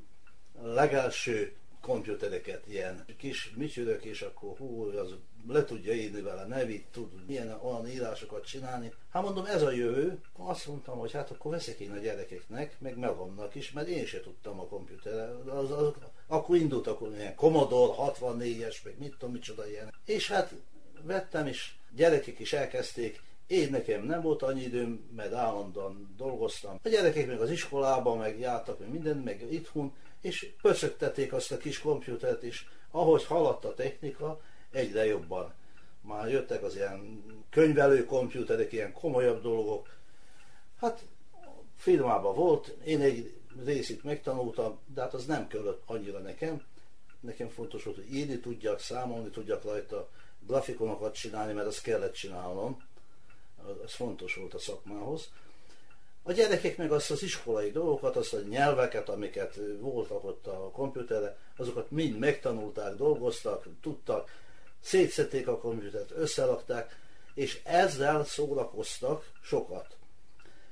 [0.62, 5.14] legelső komputereket, ilyen kis műtyürök, és akkor hú, az
[5.48, 8.92] le tudja írni vele nevét, tud milyen olyan írásokat csinálni.
[9.10, 10.18] Hát mondom, ez a jövő.
[10.36, 14.20] Azt mondtam, hogy hát akkor veszek én a gyerekeknek, meg magamnak is, mert én se
[14.20, 15.52] tudtam a komputerre.
[15.52, 15.92] Az, az,
[16.26, 19.94] akkor indult akkor ilyen Commodore 64-es, meg mit tudom, micsoda ilyen.
[20.04, 20.54] És hát
[21.02, 23.20] vettem, és gyerekek is elkezdték
[23.52, 26.78] én nekem nem volt annyi időm, mert állandóan dolgoztam.
[26.82, 31.56] A gyerekek meg az iskolában, meg jártak, meg minden, meg itthon, és pöszögtették azt a
[31.56, 32.68] kis komputert is.
[32.90, 34.40] Ahogy haladt a technika,
[34.72, 35.54] egyre jobban.
[36.00, 39.88] Már jöttek az ilyen könyvelő komputerek, ilyen komolyabb dolgok.
[40.76, 41.04] Hát
[41.76, 46.62] filmában volt, én egy részét megtanultam, de hát az nem kellett annyira nekem.
[47.20, 50.08] Nekem fontos volt, hogy írni tudjak, számolni tudjak rajta,
[50.46, 52.82] grafikonokat csinálni, mert azt kellett csinálnom.
[53.84, 55.30] Ez fontos volt a szakmához.
[56.22, 61.38] A gyerekek meg azt az iskolai dolgokat, azt a nyelveket, amiket voltak ott a komputerre,
[61.56, 64.30] azokat mind megtanulták, dolgoztak, tudtak,
[64.82, 66.98] szétszették a komputert, összerakták,
[67.34, 69.96] és ezzel szórakoztak sokat.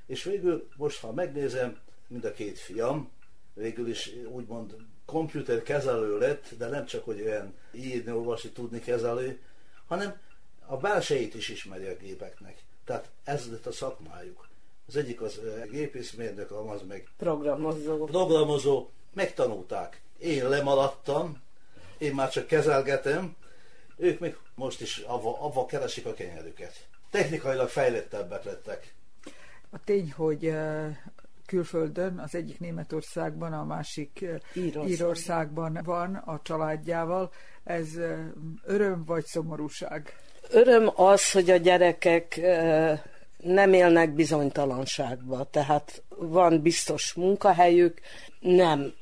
[0.05, 3.11] És végül most, ha megnézem, mind a két fiam,
[3.53, 9.39] végül is úgymond komputer kezelő lett, de nem csak, hogy olyan írni, olvasni, tudni kezelő,
[9.87, 10.19] hanem
[10.65, 12.63] a belsejét is ismeri a gépeknek.
[12.85, 14.47] Tehát ez lett a szakmájuk.
[14.87, 15.39] Az egyik az
[15.69, 18.05] gépészmérnök, az meg programozó.
[18.05, 18.89] programozó.
[19.13, 20.01] Megtanulták.
[20.17, 21.41] Én lemaradtam,
[21.97, 23.35] én már csak kezelgetem,
[24.01, 26.87] ők még most is avva, avva keresik a kenyerüket.
[27.09, 28.93] Technikailag fejlettebbek lettek.
[29.69, 30.53] A tény, hogy
[31.45, 34.89] külföldön, az egyik Németországban, a másik Írország.
[34.89, 37.31] Írországban van a családjával.
[37.63, 37.87] Ez
[38.63, 40.15] öröm vagy szomorúság?
[40.49, 42.41] Öröm az, hogy a gyerekek
[43.37, 47.99] nem élnek bizonytalanságba, tehát van biztos munkahelyük,
[48.39, 48.93] nem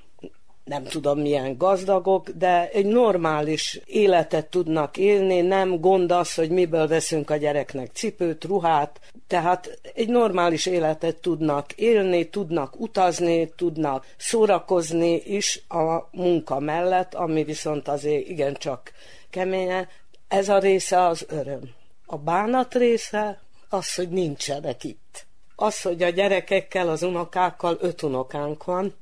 [0.70, 6.88] nem tudom milyen gazdagok, de egy normális életet tudnak élni, nem gond az, hogy miből
[6.88, 15.22] veszünk a gyereknek cipőt, ruhát, tehát egy normális életet tudnak élni, tudnak utazni, tudnak szórakozni
[15.26, 18.92] is a munka mellett, ami viszont azért igencsak
[19.30, 19.88] keménye.
[20.28, 21.62] Ez a része az öröm.
[22.06, 25.26] A bánat része az, hogy nincsenek itt.
[25.56, 28.94] Az, hogy a gyerekekkel, az unokákkal, öt unokánk van,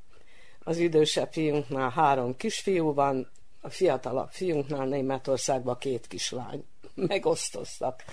[0.68, 3.28] az idősebb fiunknál három kisfiú van,
[3.60, 6.64] a fiatalabb fiunknál Németországban két kislány.
[6.94, 8.04] Megosztoztak.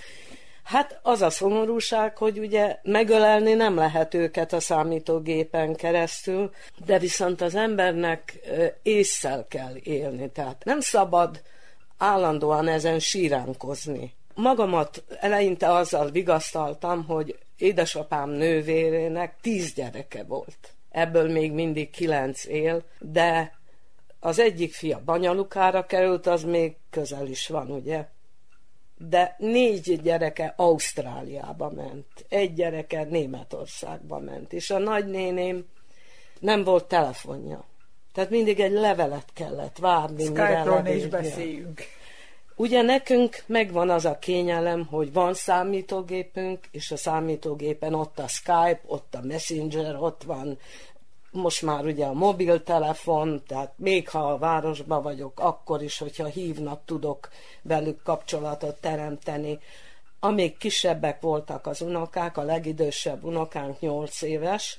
[0.62, 6.50] Hát az a szomorúság, hogy ugye megölelni nem lehet őket a számítógépen keresztül,
[6.84, 8.38] de viszont az embernek
[8.82, 10.30] észszel kell élni.
[10.30, 11.42] Tehát nem szabad
[11.98, 14.14] állandóan ezen síránkozni.
[14.34, 22.82] Magamat eleinte azzal vigasztaltam, hogy édesapám nővérének tíz gyereke volt ebből még mindig kilenc él,
[22.98, 23.58] de
[24.20, 28.06] az egyik fia Banyalukára került, az még közel is van, ugye?
[28.98, 35.66] De négy gyereke Ausztráliába ment, egy gyereke Németországba ment, és a nagynéném
[36.40, 37.64] nem volt telefonja.
[38.12, 40.24] Tehát mindig egy levelet kellett várni.
[40.24, 41.82] Skype-ról is beszéljünk.
[42.58, 48.80] Ugye nekünk megvan az a kényelem, hogy van számítógépünk, és a számítógépen ott a Skype,
[48.86, 50.58] ott a Messenger, ott van
[51.36, 56.84] most már ugye a mobiltelefon, tehát még ha a városban vagyok, akkor is, hogyha hívnak,
[56.84, 57.28] tudok
[57.62, 59.58] velük kapcsolatot teremteni.
[60.20, 64.78] Amíg kisebbek voltak az unokák, a legidősebb unokánk 8 éves,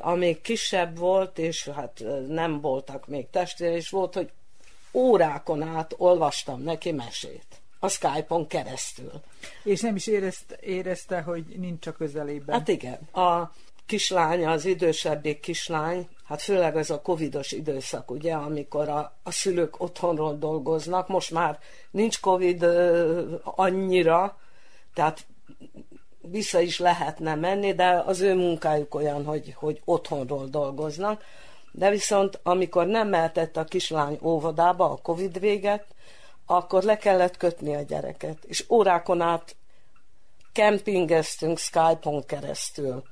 [0.00, 4.30] amíg kisebb volt, és hát nem voltak még testvére, és volt, hogy
[4.96, 7.46] órákon át olvastam neki mesét.
[7.78, 9.12] A Skype-on keresztül.
[9.64, 12.58] És nem is érezte, érezte hogy nincs a közelében.
[12.58, 12.98] Hát igen.
[13.12, 13.50] A
[13.86, 19.80] kislánya, az idősebbik kislány, hát főleg ez a covidos időszak, ugye, amikor a, a szülők
[19.80, 21.58] otthonról dolgoznak, most már
[21.90, 24.38] nincs covid ö, annyira,
[24.94, 25.26] tehát
[26.20, 31.22] vissza is lehetne menni, de az ő munkájuk olyan, hogy, hogy otthonról dolgoznak.
[31.76, 35.84] De viszont amikor nem mehetett a kislány óvodába, a Covid véget,
[36.46, 38.44] akkor le kellett kötni a gyereket.
[38.44, 39.56] És órákon át
[40.52, 43.02] kempingeztünk Skype-on keresztül.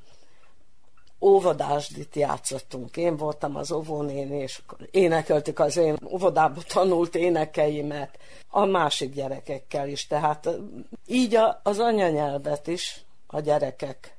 [1.20, 2.96] Óvodásdit játszottunk.
[2.96, 10.06] Én voltam az óvónéni, és énekeltük az én óvodába tanult énekeimet a másik gyerekekkel is.
[10.06, 10.48] Tehát
[11.06, 14.16] így az anyanyelvet is a gyerekek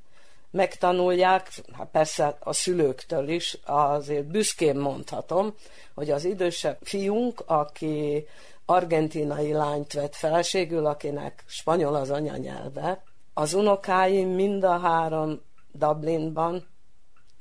[0.56, 5.53] megtanulják, hát persze a szülőktől is, azért büszkén mondhatom,
[5.93, 8.26] hogy az idősebb fiunk, aki
[8.66, 13.03] argentinai lányt vett feleségül, akinek spanyol az anyanyelve,
[13.34, 15.41] az unokáim mind a három
[15.72, 16.68] Dublinban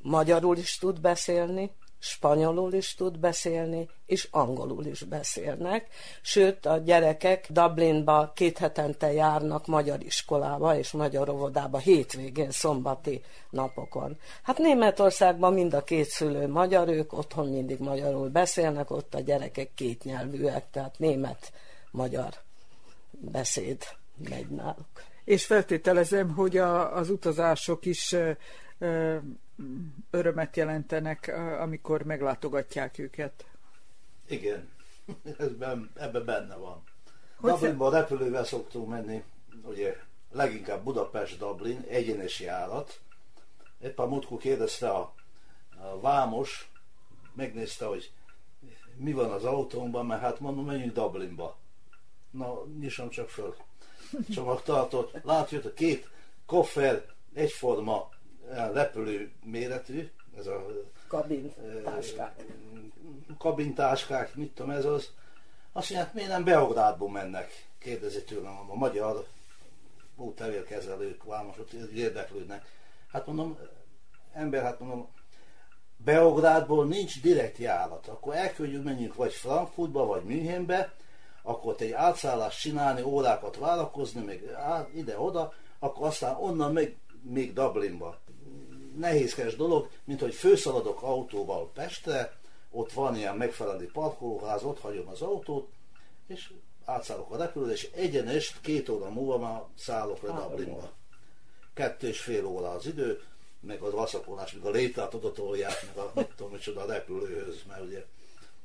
[0.03, 1.71] magyarul is tud beszélni,
[2.05, 5.87] spanyolul is tud beszélni, és angolul is beszélnek.
[6.23, 14.19] Sőt, a gyerekek Dublinba két hetente járnak magyar iskolába és magyar óvodába hétvégén, szombati napokon.
[14.43, 19.71] Hát Németországban mind a két szülő magyar, ők otthon mindig magyarul beszélnek, ott a gyerekek
[19.75, 22.35] kétnyelvűek, tehát német-magyar
[23.11, 23.83] beszéd
[24.29, 25.03] megy náluk.
[25.25, 28.17] És feltételezem, hogy a, az utazások is
[30.11, 31.29] örömet jelentenek,
[31.61, 33.47] amikor meglátogatják őket.
[34.27, 34.69] Igen,
[35.39, 36.83] ebben, ebben benne van.
[37.37, 39.23] Hogy Dublinban a repülővel szoktunk menni,
[39.63, 39.97] ugye
[40.33, 43.01] leginkább Budapest-Dublin, egyenes járat.
[43.81, 45.15] Éppen múltkor kérdezte a,
[45.83, 46.71] a vámos,
[47.33, 48.13] megnézte, hogy
[48.97, 51.57] mi van az autónkban, mert hát mondom, menjünk Dublinba.
[52.31, 53.57] Na, nyissam csak föl.
[54.31, 55.19] Csomagtartót.
[55.23, 56.09] Látjuk, a két
[56.47, 58.09] koffer egyforma
[58.73, 60.67] repülő méretű, ez a
[61.07, 62.45] kabintáskák.
[63.39, 65.13] Kabintáskák, mit tudom ez az.
[65.73, 67.67] Azt mondják, miért nem Beográdból mennek?
[67.79, 69.27] Kérdezi tőlem a magyar
[70.17, 72.67] útevérkezelők, vámosok érdeklődnek.
[73.13, 73.59] Hát mondom,
[74.33, 75.09] ember, hát mondom,
[75.97, 80.95] Beográdból nincs direkt járat, akkor elküldjük, menjünk vagy Frankfurtba, vagy Münchenbe,
[81.43, 84.43] akkor egy átszállást csinálni, órákat várakozni, meg
[84.95, 88.19] ide-oda, akkor aztán onnan meg még Dublinba
[88.99, 92.37] nehézkes dolog, mint hogy főszaladok autóval Pestre,
[92.71, 95.69] ott van ilyen megfelelő parkolóház, ott hagyom az autót,
[96.27, 96.53] és
[96.85, 100.93] átszállok a repülőre, és egyenest két óra múlva már szállok le Dublinba.
[101.75, 103.23] Kettő és fél óra az idő,
[103.61, 107.63] meg az vaszakolás, meg a létrát oda tolják, meg a, mit tudom, micsoda a repülőhöz,
[107.69, 108.05] mert ugye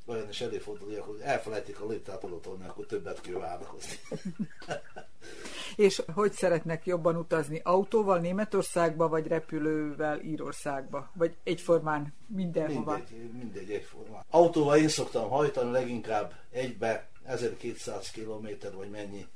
[0.09, 1.85] olyan is előfordul, hogy elfelejtik a
[2.21, 3.95] oda tolni, akkor többet kell várakozni.
[5.75, 7.61] És hogy szeretnek jobban utazni?
[7.63, 11.11] Autóval Németországba, vagy repülővel Írországba?
[11.13, 12.93] Vagy egyformán mindenhova?
[12.93, 14.23] Mindegy, mindegy egyformán.
[14.29, 19.27] Autóval én szoktam hajtani leginkább egybe 1200 km vagy mennyi.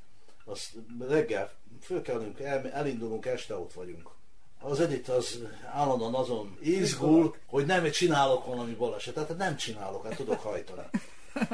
[0.45, 1.51] Azt reggel
[1.81, 4.09] fölkelünk, el, elindulunk, este ott vagyunk.
[4.65, 5.39] Az Edith az
[5.71, 10.81] állandóan azon izgul, hogy nem csinálok valami balesetet, tehát nem csinálok, hát tudok hajtani.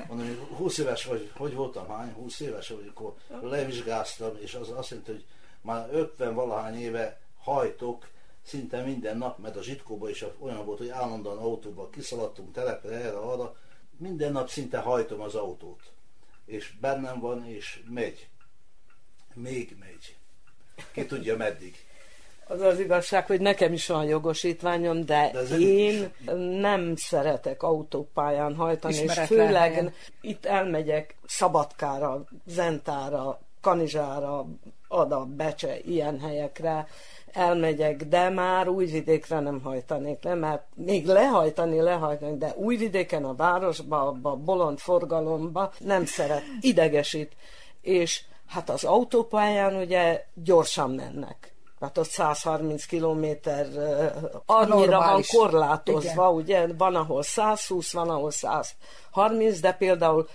[0.07, 2.13] Mondom, hogy 20 éves vagy, hogy voltam, hány?
[2.13, 5.25] 20 éves akkor levizsgáztam, és az azt jelenti, hogy
[5.61, 8.07] már 50 valahány éve hajtok
[8.43, 13.17] szinte minden nap, mert a zsitkóba is olyan volt, hogy állandóan autóba kiszaladtunk telepre, erre,
[13.17, 13.55] arra.
[13.97, 15.91] Minden nap szinte hajtom az autót.
[16.45, 18.29] És bennem van, és megy.
[19.33, 20.17] Még megy.
[20.91, 21.88] Ki tudja meddig.
[22.51, 26.11] Az az igazság, hogy nekem is van jogosítványom, de, de én
[26.59, 29.93] nem szeretek autópályán hajtani, és főleg helyen.
[30.21, 34.45] itt elmegyek Szabadkára, Zentára, Kanizsára,
[34.87, 36.87] Ada, Becse, ilyen helyekre,
[37.33, 44.07] elmegyek, de már újvidékre nem hajtanék le, mert még lehajtani, lehajtani, de újvidéken, a városba,
[44.07, 47.31] abba a bolond forgalomba nem szeret, idegesít.
[47.81, 53.67] És hát az autópályán ugye gyorsan mennek hát ott 130 kilométer
[54.45, 56.33] annyira van korlátozva, Igen.
[56.33, 60.27] ugye, van ahol 120, van ahol 130, de például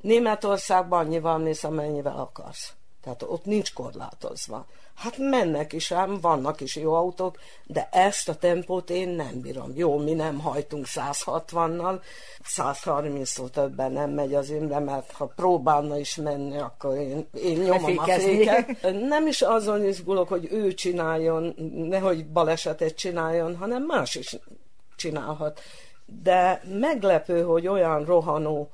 [0.00, 2.72] Németországban annyival mész, amennyivel akarsz.
[3.02, 4.66] Tehát ott nincs korlátozva.
[4.94, 9.72] Hát mennek is ám, vannak is jó autók, de ezt a tempót én nem bírom.
[9.74, 12.00] Jó, mi nem hajtunk 160-nal,
[12.56, 17.98] 130-tól többen nem megy az Imre, mert ha próbálna is menni, akkor én, én nyomom
[17.98, 18.82] a féket.
[19.08, 24.36] Nem is azon izgulok, hogy ő csináljon, nehogy balesetet csináljon, hanem más is
[24.96, 25.60] csinálhat.
[26.22, 28.70] De meglepő, hogy olyan rohanó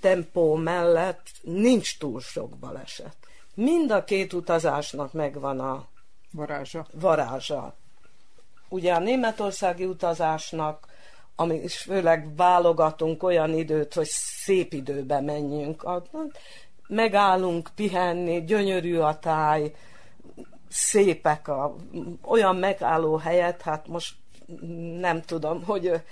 [0.00, 3.19] tempó mellett nincs túl sok baleset.
[3.60, 5.86] Mind a két utazásnak megvan a
[6.32, 6.86] varázsa.
[6.92, 7.74] varázsa.
[8.68, 10.86] ugye a németországi utazásnak,
[11.36, 14.06] ami is főleg válogatunk olyan időt, hogy
[14.44, 15.88] szép időbe menjünk.
[16.86, 19.74] Megállunk pihenni, gyönyörű a táj,
[20.68, 21.76] szépek a,
[22.22, 24.14] olyan megálló helyet, hát most
[25.00, 26.02] nem tudom, hogy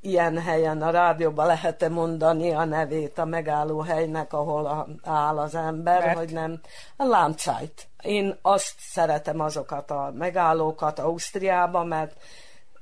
[0.00, 5.54] ilyen helyen a rádióban lehet-e mondani a nevét a megálló helynek, ahol a, áll az
[5.54, 6.16] ember, Mert?
[6.16, 6.60] hogy nem.
[6.96, 7.88] A Lámcájt.
[8.02, 12.16] Én azt szeretem azokat a megállókat Ausztriában, mert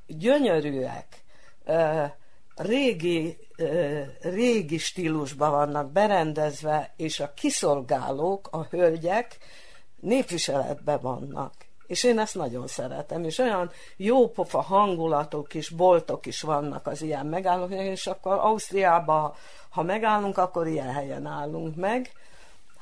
[0.06, 1.24] gyönyörűek,
[2.56, 3.38] régi,
[4.20, 9.38] régi stílusban vannak berendezve, és a kiszolgálók, a hölgyek
[10.00, 11.52] népviseletben vannak.
[11.94, 17.02] És én ezt nagyon szeretem, és olyan jó pofa hangulatok is, boltok is vannak az
[17.02, 19.32] ilyen megállók, és akkor Ausztriában,
[19.70, 22.12] ha megállunk, akkor ilyen helyen állunk meg.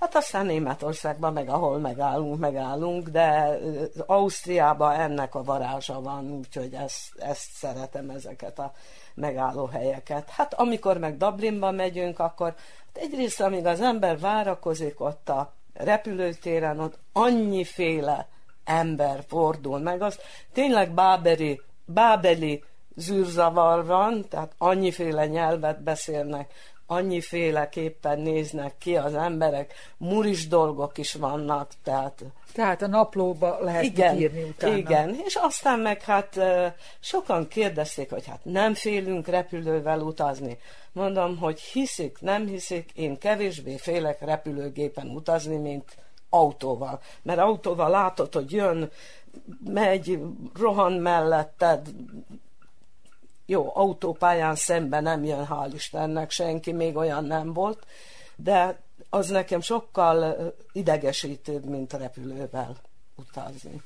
[0.01, 3.59] Hát aztán Németországban meg ahol megállunk, megállunk, de
[4.07, 8.73] Ausztriában ennek a varázsa van, úgyhogy ezt, ezt szeretem, ezeket a
[9.15, 10.29] megállóhelyeket.
[10.31, 12.55] Hát amikor meg Dublinba megyünk, akkor
[12.95, 18.29] hát egyrészt amíg az ember várakozik ott a repülőtéren, ott annyiféle
[18.65, 20.19] ember fordul meg, az
[20.53, 22.65] tényleg báberi, bábeli
[22.97, 26.53] zűrzavar van, tehát annyiféle nyelvet beszélnek,
[26.87, 32.25] annyiféleképpen néznek ki az emberek, muris dolgok is vannak, tehát...
[32.53, 34.77] Tehát a naplóba lehet igen, írni utána.
[34.77, 36.41] Igen, és aztán meg hát
[37.01, 40.59] sokan kérdezték, hogy hát nem félünk repülővel utazni.
[40.93, 45.97] Mondom, hogy hiszik, nem hiszik, én kevésbé félek repülőgépen utazni, mint
[46.35, 47.01] autóval.
[47.23, 48.91] Mert autóval látod, hogy jön,
[49.65, 50.19] megy,
[50.55, 51.89] rohan melletted,
[53.47, 57.87] jó, autópályán szembe nem jön, hál' Istennek senki, még olyan nem volt,
[58.37, 58.81] de
[59.11, 60.37] az nekem sokkal
[60.73, 62.77] idegesítőbb, mint repülővel
[63.17, 63.83] utazni.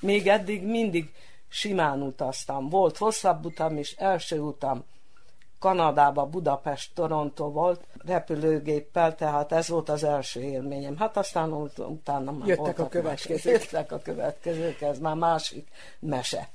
[0.00, 1.12] Még eddig mindig
[1.48, 2.68] simán utaztam.
[2.68, 4.84] Volt hosszabb utam is, első utam
[5.58, 10.96] Kanadába, Budapest, Toronto volt repülőgéppel, tehát ez volt az első élményem.
[10.96, 13.52] Hát aztán utána már jöttek a következők.
[13.52, 15.68] Jöttek a következők, ez már másik
[16.00, 16.48] mese.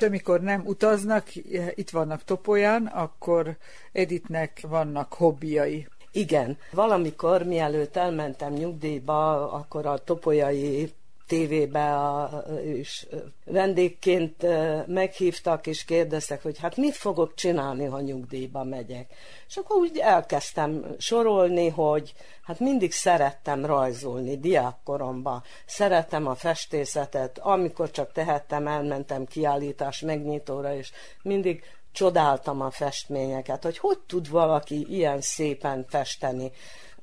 [0.00, 1.34] Amikor nem utaznak,
[1.74, 3.56] itt vannak Topolyán, akkor
[3.92, 5.88] Editnek vannak hobbiai.
[6.12, 10.92] Igen, valamikor mielőtt elmentem nyugdíjba, akkor a topolyai
[11.26, 13.06] tévébe a, is
[13.44, 14.46] vendégként
[14.86, 19.14] meghívtak és kérdeztek, hogy hát mit fogok csinálni, ha nyugdíjba megyek.
[19.48, 25.42] És akkor úgy elkezdtem sorolni, hogy hát mindig szerettem rajzolni diákkoromban.
[25.66, 30.90] Szerettem a festészetet, amikor csak tehettem, elmentem kiállítás megnyitóra, és
[31.22, 36.52] mindig csodáltam a festményeket, hogy hogy tud valaki ilyen szépen festeni,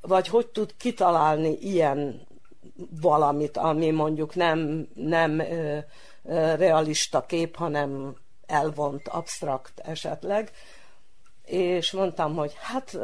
[0.02, 2.30] vagy hogy tud kitalálni ilyen
[3.02, 5.78] valamit, ami mondjuk nem, nem ö,
[6.24, 8.16] ö, realista kép, hanem
[8.46, 10.52] elvont, absztrakt esetleg.
[11.46, 12.98] És mondtam, hogy hát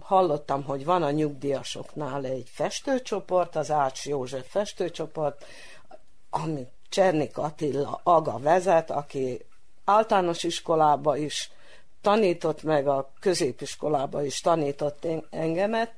[0.00, 5.44] hallottam, hogy van a nyugdíjasoknál egy festőcsoport, az Ács József festőcsoport,
[6.30, 9.44] amit Csernik Attila Aga vezet, aki
[9.84, 11.50] általános iskolába is
[12.00, 15.92] tanított, meg a középiskolába is tanított engemet,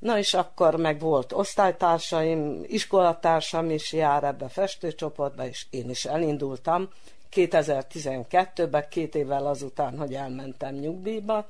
[0.00, 6.04] Na és akkor meg volt osztálytársaim, iskolatársam is jár ebbe a festőcsoportba, és én is
[6.04, 6.88] elindultam
[7.32, 11.48] 2012-ben, két évvel azután, hogy elmentem nyugdíjba,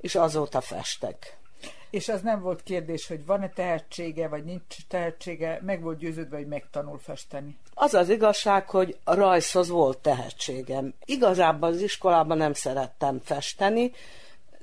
[0.00, 1.38] és azóta festek.
[1.90, 6.46] És az nem volt kérdés, hogy van-e tehetsége, vagy nincs tehetsége, meg volt győződve, hogy
[6.46, 7.58] megtanul festeni.
[7.74, 10.94] Az az igazság, hogy a rajzhoz volt tehetségem.
[11.04, 13.92] Igazából az iskolában nem szerettem festeni,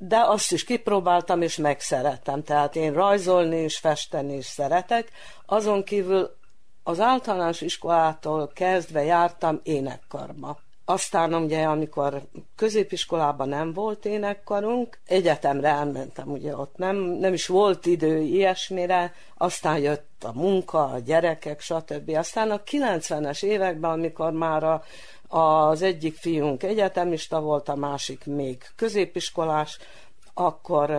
[0.03, 2.43] de azt is kipróbáltam, és megszerettem.
[2.43, 5.09] Tehát én rajzolni és festeni is szeretek.
[5.45, 6.35] Azon kívül
[6.83, 10.59] az általános iskolától kezdve jártam énekkarba.
[10.85, 12.21] Aztán ugye, amikor
[12.55, 19.77] középiskolában nem volt énekkarunk, egyetemre elmentem, ugye ott nem, nem is volt idő ilyesmire, aztán
[19.77, 22.09] jött a munka, a gyerekek, stb.
[22.09, 24.83] Aztán a 90-es években, amikor már a,
[25.31, 29.77] az egyik fiunk egyetemista volt, a másik még középiskolás,
[30.33, 30.89] akkor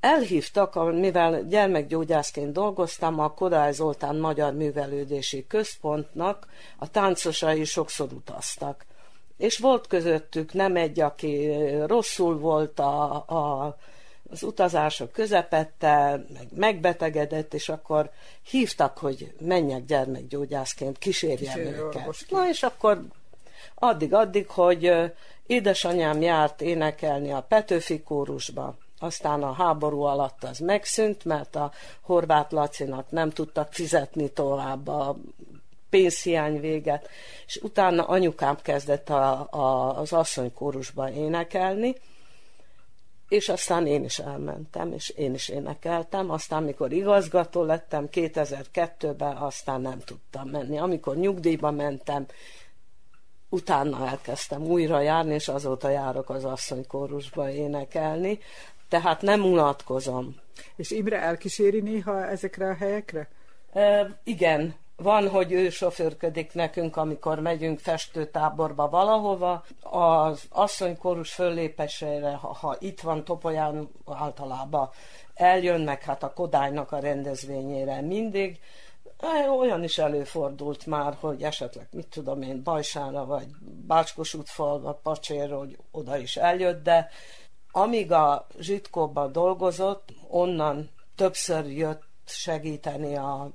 [0.00, 6.46] elhívtak, mivel gyermekgyógyászként dolgoztam, a Kodály Zoltán Magyar Művelődési Központnak
[6.78, 8.84] a táncosai sokszor utaztak.
[9.36, 11.52] És volt közöttük nem egy, aki
[11.86, 13.76] rosszul volt a, a,
[14.30, 18.10] az utazások közepette, meg megbetegedett, és akkor
[18.42, 22.16] hívtak, hogy menjek gyermekgyógyászként, kísérjem őket.
[22.28, 23.02] Na és akkor
[23.74, 24.92] addig-addig, hogy
[25.46, 32.52] édesanyám járt énekelni a Petőfi kórusba, aztán a háború alatt az megszűnt, mert a horvát
[32.52, 35.16] Lacinak nem tudtak fizetni tovább a
[35.90, 37.08] pénzhiány véget,
[37.46, 41.94] és utána anyukám kezdett a, a, az asszonykórusba énekelni,
[43.28, 46.30] és aztán én is elmentem, és én is énekeltem.
[46.30, 50.78] Aztán, mikor igazgató lettem 2002-ben, aztán nem tudtam menni.
[50.78, 52.26] Amikor nyugdíjba mentem,
[53.48, 58.38] utána elkezdtem újra járni, és azóta járok az asszonykórusba énekelni.
[58.88, 60.36] Tehát nem unatkozom.
[60.76, 63.28] És Imre elkíséri néha ezekre a helyekre?
[63.72, 69.64] E, igen, van, hogy ő sofőrködik nekünk, amikor megyünk festőtáborba valahova.
[69.80, 74.90] Az asszonykorus föllépésére, ha, ha itt van Topolyán, általában
[75.34, 78.60] eljönnek hát a Kodálynak a rendezvényére mindig.
[79.58, 83.46] Olyan is előfordult már, hogy esetleg, mit tudom én, Bajsára, vagy
[83.86, 87.08] Bácskos útfal, vagy Pacsér, hogy oda is eljött, de
[87.70, 93.50] amíg a Zsitkóban dolgozott, onnan többször jött segíteni a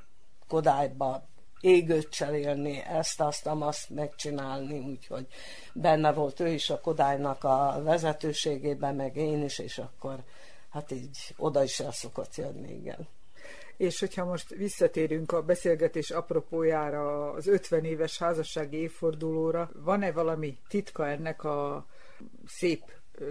[0.48, 1.30] Kodályba
[1.62, 5.28] égőt cserélni, ezt, azt, azt megcsinálni, úgyhogy
[5.74, 10.24] benne volt ő is a Kodálynak a vezetőségében, meg én is, és akkor
[10.70, 13.08] hát így oda is el szokott jönni, igen.
[13.78, 21.08] És hogyha most visszatérünk a beszélgetés apropójára, az 50 éves házassági évfordulóra, van-e valami titka
[21.08, 21.86] ennek a
[22.48, 22.84] szép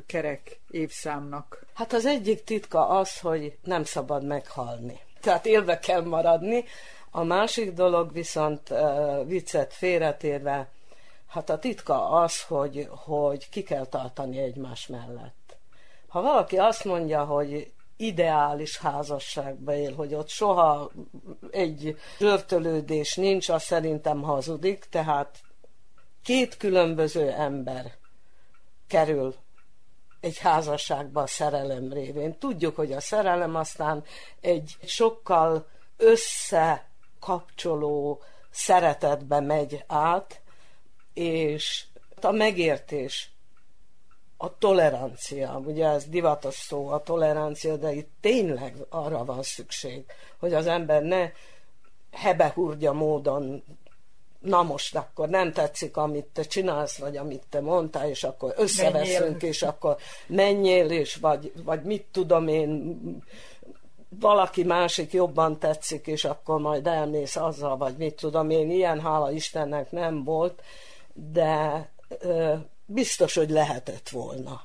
[0.07, 1.67] kerek évszámnak?
[1.75, 4.99] Hát az egyik titka az, hogy nem szabad meghalni.
[5.21, 6.65] Tehát élve kell maradni,
[7.11, 8.75] a másik dolog viszont
[9.27, 10.71] viccet félretérve,
[11.27, 15.57] hát a titka az, hogy, hogy ki kell tartani egymás mellett.
[16.09, 20.91] Ha valaki azt mondja, hogy ideális házasságba él, hogy ott soha
[21.51, 25.39] egy zsörtölődés nincs, az szerintem hazudik, tehát
[26.23, 27.93] két különböző ember
[28.87, 29.35] kerül
[30.21, 32.39] egy házasságba a szerelem révén.
[32.39, 34.05] Tudjuk, hogy a szerelem aztán
[34.41, 35.67] egy sokkal
[35.97, 36.90] össze
[37.21, 38.21] kapcsoló
[38.51, 40.41] szeretetbe megy át,
[41.15, 41.85] és
[42.21, 43.31] a megértés,
[44.37, 50.05] a tolerancia, ugye ez divatos szó, a tolerancia, de itt tényleg arra van szükség,
[50.39, 51.31] hogy az ember ne
[52.11, 53.65] hebehúrgya módon
[54.41, 59.31] na most akkor nem tetszik, amit te csinálsz, vagy amit te mondtál, és akkor összeveszünk,
[59.31, 59.49] menjél.
[59.49, 62.99] és akkor menjél, és vagy, vagy mit tudom én,
[64.19, 69.31] valaki másik jobban tetszik, és akkor majd elmész azzal, vagy mit tudom én, ilyen hála
[69.31, 70.63] Istennek nem volt,
[71.15, 72.55] de ö,
[72.87, 74.63] biztos, hogy lehetett volna.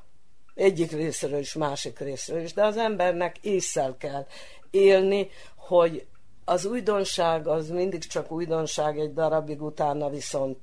[0.53, 4.25] Egyik részről is, másik részről is, de az embernek észszel kell
[4.71, 6.05] élni, hogy
[6.45, 10.59] az újdonság az mindig csak újdonság egy darabig, utána viszont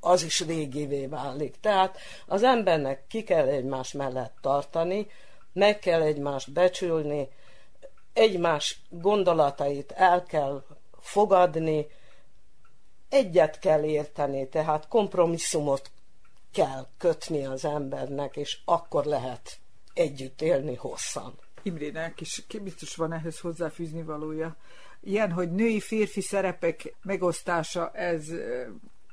[0.00, 1.54] az is régivé válik.
[1.60, 5.06] Tehát az embernek ki kell egymás mellett tartani,
[5.52, 7.28] meg kell egymást becsülni,
[8.12, 10.64] egymás gondolatait el kell
[11.00, 11.86] fogadni,
[13.08, 15.90] egyet kell érteni, tehát kompromisszumot
[16.52, 19.58] kell kötni az embernek, és akkor lehet
[19.94, 21.38] együtt élni hosszan.
[21.62, 24.56] Imrének is biztos van ehhez hozzáfűzni valója.
[25.00, 28.26] Ilyen, hogy női-férfi szerepek megosztása, ez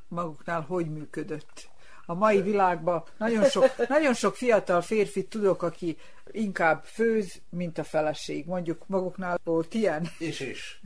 [0.07, 1.69] maguknál hogy működött?
[2.10, 5.98] A mai világban nagyon sok, nagyon sok fiatal férfit tudok, aki
[6.31, 8.45] inkább főz, mint a feleség.
[8.45, 10.10] Mondjuk maguknál volt ilyen.
[10.19, 10.81] És is.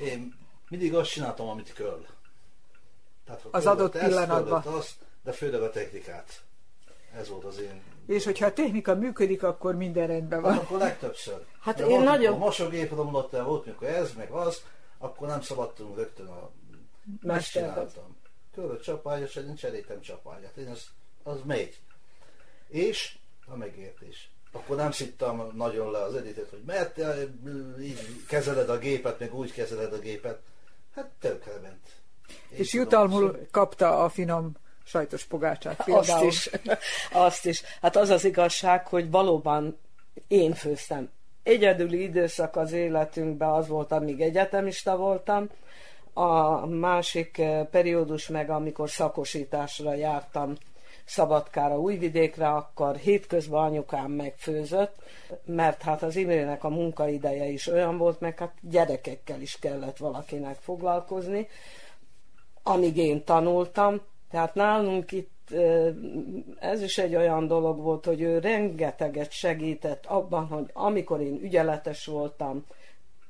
[0.00, 0.34] Én
[0.68, 2.06] mindig azt csináltam, amit kell.
[3.24, 4.62] Tehát, az adott ezt, pillanatban.
[4.62, 4.94] Azt,
[5.24, 6.42] de főleg a technikát.
[7.14, 7.82] Ez volt az én...
[8.06, 10.52] És hogyha a technika működik, akkor minden rendben van.
[10.52, 11.44] Hát akkor legtöbbször.
[11.60, 12.34] Hát de én volt, nagyon...
[12.34, 14.62] A mosógép romlott el, volt mikor ez, meg az,
[14.98, 16.50] akkor nem szabadtunk rögtön a...
[17.20, 18.16] Megcsináltam.
[18.56, 20.56] Körül csapágyas, én cseréltem csapágyat.
[20.56, 20.86] Én az,
[21.22, 21.80] az megy.
[22.68, 27.16] És a megértés akkor nem szittam nagyon le az editet, hogy mert te
[27.80, 30.38] így kezeled a gépet, meg úgy kezeled a gépet.
[30.94, 31.86] Hát tökre ment.
[32.50, 33.46] Én és jutalmul szó.
[33.50, 34.52] kapta a finom
[34.84, 36.26] sajtos pogácsát például.
[36.26, 36.50] Azt is,
[37.12, 37.62] azt is.
[37.80, 39.78] Hát az az igazság, hogy valóban
[40.28, 41.10] én főztem.
[41.42, 45.48] Egyedüli időszak az életünkben az volt, amíg egyetemista voltam,
[46.18, 50.54] a másik eh, periódus meg, amikor szakosításra jártam
[51.04, 54.94] Szabadkára, Újvidékre, akkor hétközben anyukám megfőzött,
[55.44, 60.56] mert hát az Imrének a munkaideje is olyan volt, meg hát gyerekekkel is kellett valakinek
[60.60, 61.48] foglalkozni,
[62.62, 64.00] amíg én tanultam.
[64.30, 65.50] Tehát nálunk itt
[66.58, 72.06] ez is egy olyan dolog volt, hogy ő rengeteget segített abban, hogy amikor én ügyeletes
[72.06, 72.66] voltam,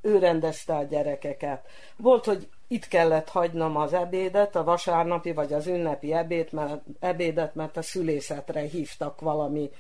[0.00, 1.66] ő rendezte a gyerekeket.
[1.96, 7.54] Volt, hogy itt kellett hagynom az ebédet, a vasárnapi vagy az ünnepi ebéd, mert, ebédet,
[7.54, 9.70] mert a szülészetre hívtak valami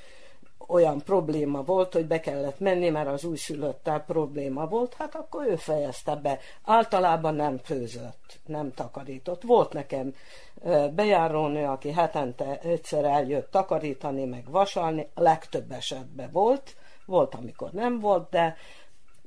[0.68, 5.56] olyan probléma volt, hogy be kellett menni, mert az újszülöttel probléma volt, hát akkor ő
[5.56, 6.38] fejezte be.
[6.64, 9.42] Általában nem főzött, nem takarított.
[9.42, 10.14] Volt nekem
[10.94, 16.76] bejárónő, aki hetente egyszer eljött takarítani, meg vasalni, legtöbb esetben volt,
[17.06, 18.56] volt, amikor nem volt, de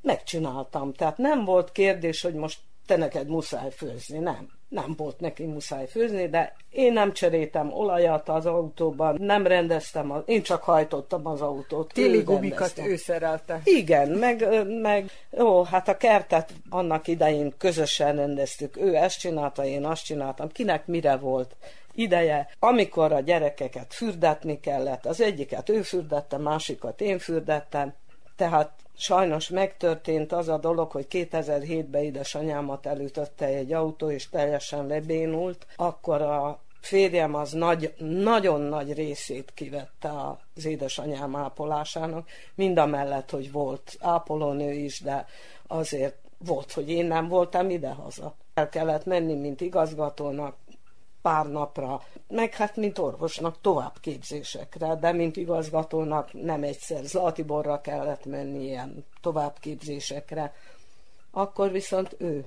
[0.02, 0.94] megcsináltam.
[0.94, 2.60] Tehát nem volt kérdés, hogy most
[2.90, 8.30] te neked muszáj főzni, nem nem volt neki muszáj főzni, de én nem cseréltem olajat
[8.30, 11.94] az autóban, nem rendeztem, az, én csak hajtottam az autót.
[11.94, 13.61] Téli gumikat ő szerelte.
[13.64, 14.48] Igen, meg,
[14.82, 15.10] meg
[15.40, 18.78] ó, hát a kertet annak idején közösen rendeztük.
[18.78, 20.49] Ő ezt csinálta, én azt csináltam.
[20.49, 21.56] Kinek mire volt
[21.94, 27.94] ideje, amikor a gyerekeket fürdetni kellett, az egyiket ő fürdette, másikat én fürdettem,
[28.36, 35.65] tehát sajnos megtörtént az a dolog, hogy 2007-ben édesanyámat elütötte egy autó, és teljesen lebénult,
[35.76, 40.11] akkor a férjem az nagy, nagyon nagy részét kivette
[40.55, 45.26] az édesanyám ápolásának, mind a mellett, hogy volt ápolónő is, de
[45.67, 48.35] azért volt, hogy én nem voltam idehaza.
[48.53, 50.55] El kellett menni, mint igazgatónak,
[51.21, 58.63] pár napra, meg hát mint orvosnak továbbképzésekre, de mint igazgatónak nem egyszer Zlatiborra kellett menni
[58.63, 60.53] ilyen továbbképzésekre.
[61.31, 62.45] Akkor viszont ő,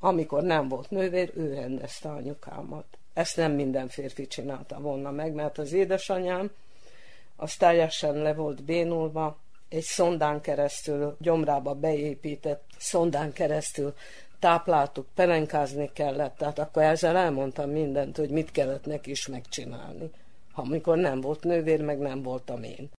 [0.00, 2.84] amikor nem volt nővér, ő rendezte anyukámat.
[3.12, 6.50] Ezt nem minden férfi csinálta volna meg, mert az édesanyám
[7.36, 9.36] az teljesen le volt bénulva,
[9.68, 13.94] egy szondán keresztül, gyomrába beépített szondán keresztül
[14.38, 20.10] tápláltuk, pelenkázni kellett, tehát akkor ezzel elmondtam mindent, hogy mit kellett neki is megcsinálni.
[20.54, 22.90] Amikor nem volt nővér, meg nem voltam én.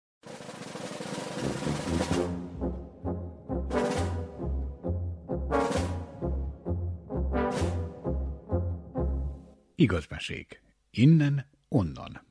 [9.75, 10.63] Igazmesék.
[10.91, 12.25] Innen, onnan.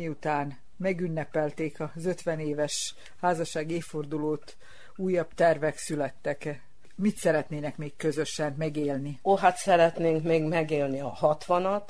[0.00, 4.56] Miután megünnepelték az 50 éves házasság évfordulót,
[4.96, 6.62] újabb tervek születtek.
[6.94, 9.18] Mit szeretnének még közösen megélni?
[9.24, 11.82] Ó, hát szeretnénk még megélni a 60-at,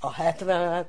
[0.00, 0.86] a 70-et,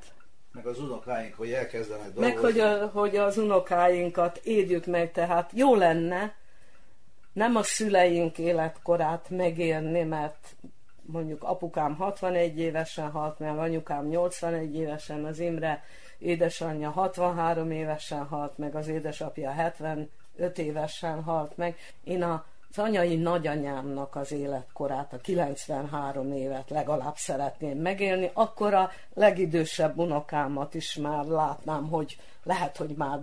[0.52, 2.28] meg az unokáink, hogy elkezdenek dolgozni.
[2.28, 6.34] Meg hogy, a, hogy az unokáinkat érjük meg, tehát jó lenne
[7.32, 10.56] nem a szüleink életkorát megélni, mert
[11.00, 15.84] mondjuk apukám 61 évesen halt meg, anyukám 81 évesen, az Imre
[16.18, 20.08] édesanyja 63 évesen halt meg, az édesapja 75
[20.58, 21.76] évesen halt meg.
[22.04, 28.90] Én a az anyai nagyanyámnak az életkorát, a 93 évet legalább szeretném megélni, akkor a
[29.14, 33.20] legidősebb unokámat is már látnám, hogy lehet, hogy már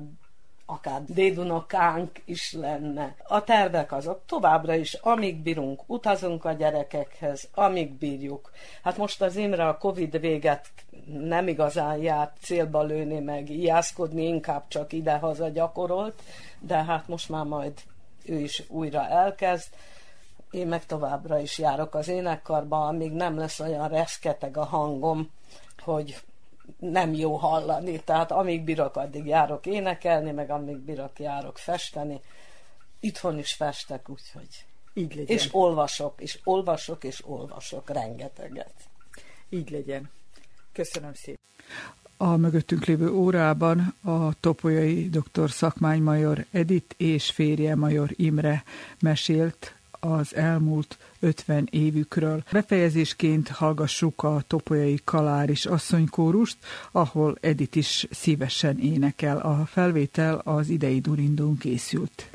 [0.66, 3.16] akár dédunokánk is lenne.
[3.28, 8.52] A tervek azok továbbra is, amíg bírunk, utazunk a gyerekekhez, amíg bírjuk.
[8.84, 10.68] Hát most az Imre a Covid véget
[11.06, 16.22] nem igazán járt célba lőni, meg ijászkodni, inkább csak ide-haza gyakorolt,
[16.60, 17.74] de hát most már majd
[18.26, 19.68] ő is újra elkezd.
[20.52, 25.32] Én meg továbbra is járok az énekkarba, amíg nem lesz olyan reszketeg a hangom,
[25.78, 26.16] hogy
[26.80, 28.00] nem jó hallani.
[28.00, 32.22] Tehát amíg bírok, addig járok énekelni, meg amíg bírok, járok festeni.
[33.00, 34.66] Itthon is festek, úgyhogy...
[34.98, 35.38] Így legyen.
[35.38, 38.74] És olvasok, és olvasok, és olvasok rengeteget.
[39.50, 40.10] Így legyen.
[40.72, 41.40] Köszönöm szépen.
[42.18, 45.50] A mögöttünk lévő órában a topolyai dr.
[45.50, 48.64] szakmánymajor Edit és férje major Imre
[49.00, 49.76] mesélt
[50.12, 52.44] az elmúlt 50 évükről.
[52.52, 56.58] Befejezésként hallgassuk a topolyai kaláris asszonykórust,
[56.92, 59.38] ahol Edit is szívesen énekel.
[59.38, 62.30] A felvétel az idei Durindón készült.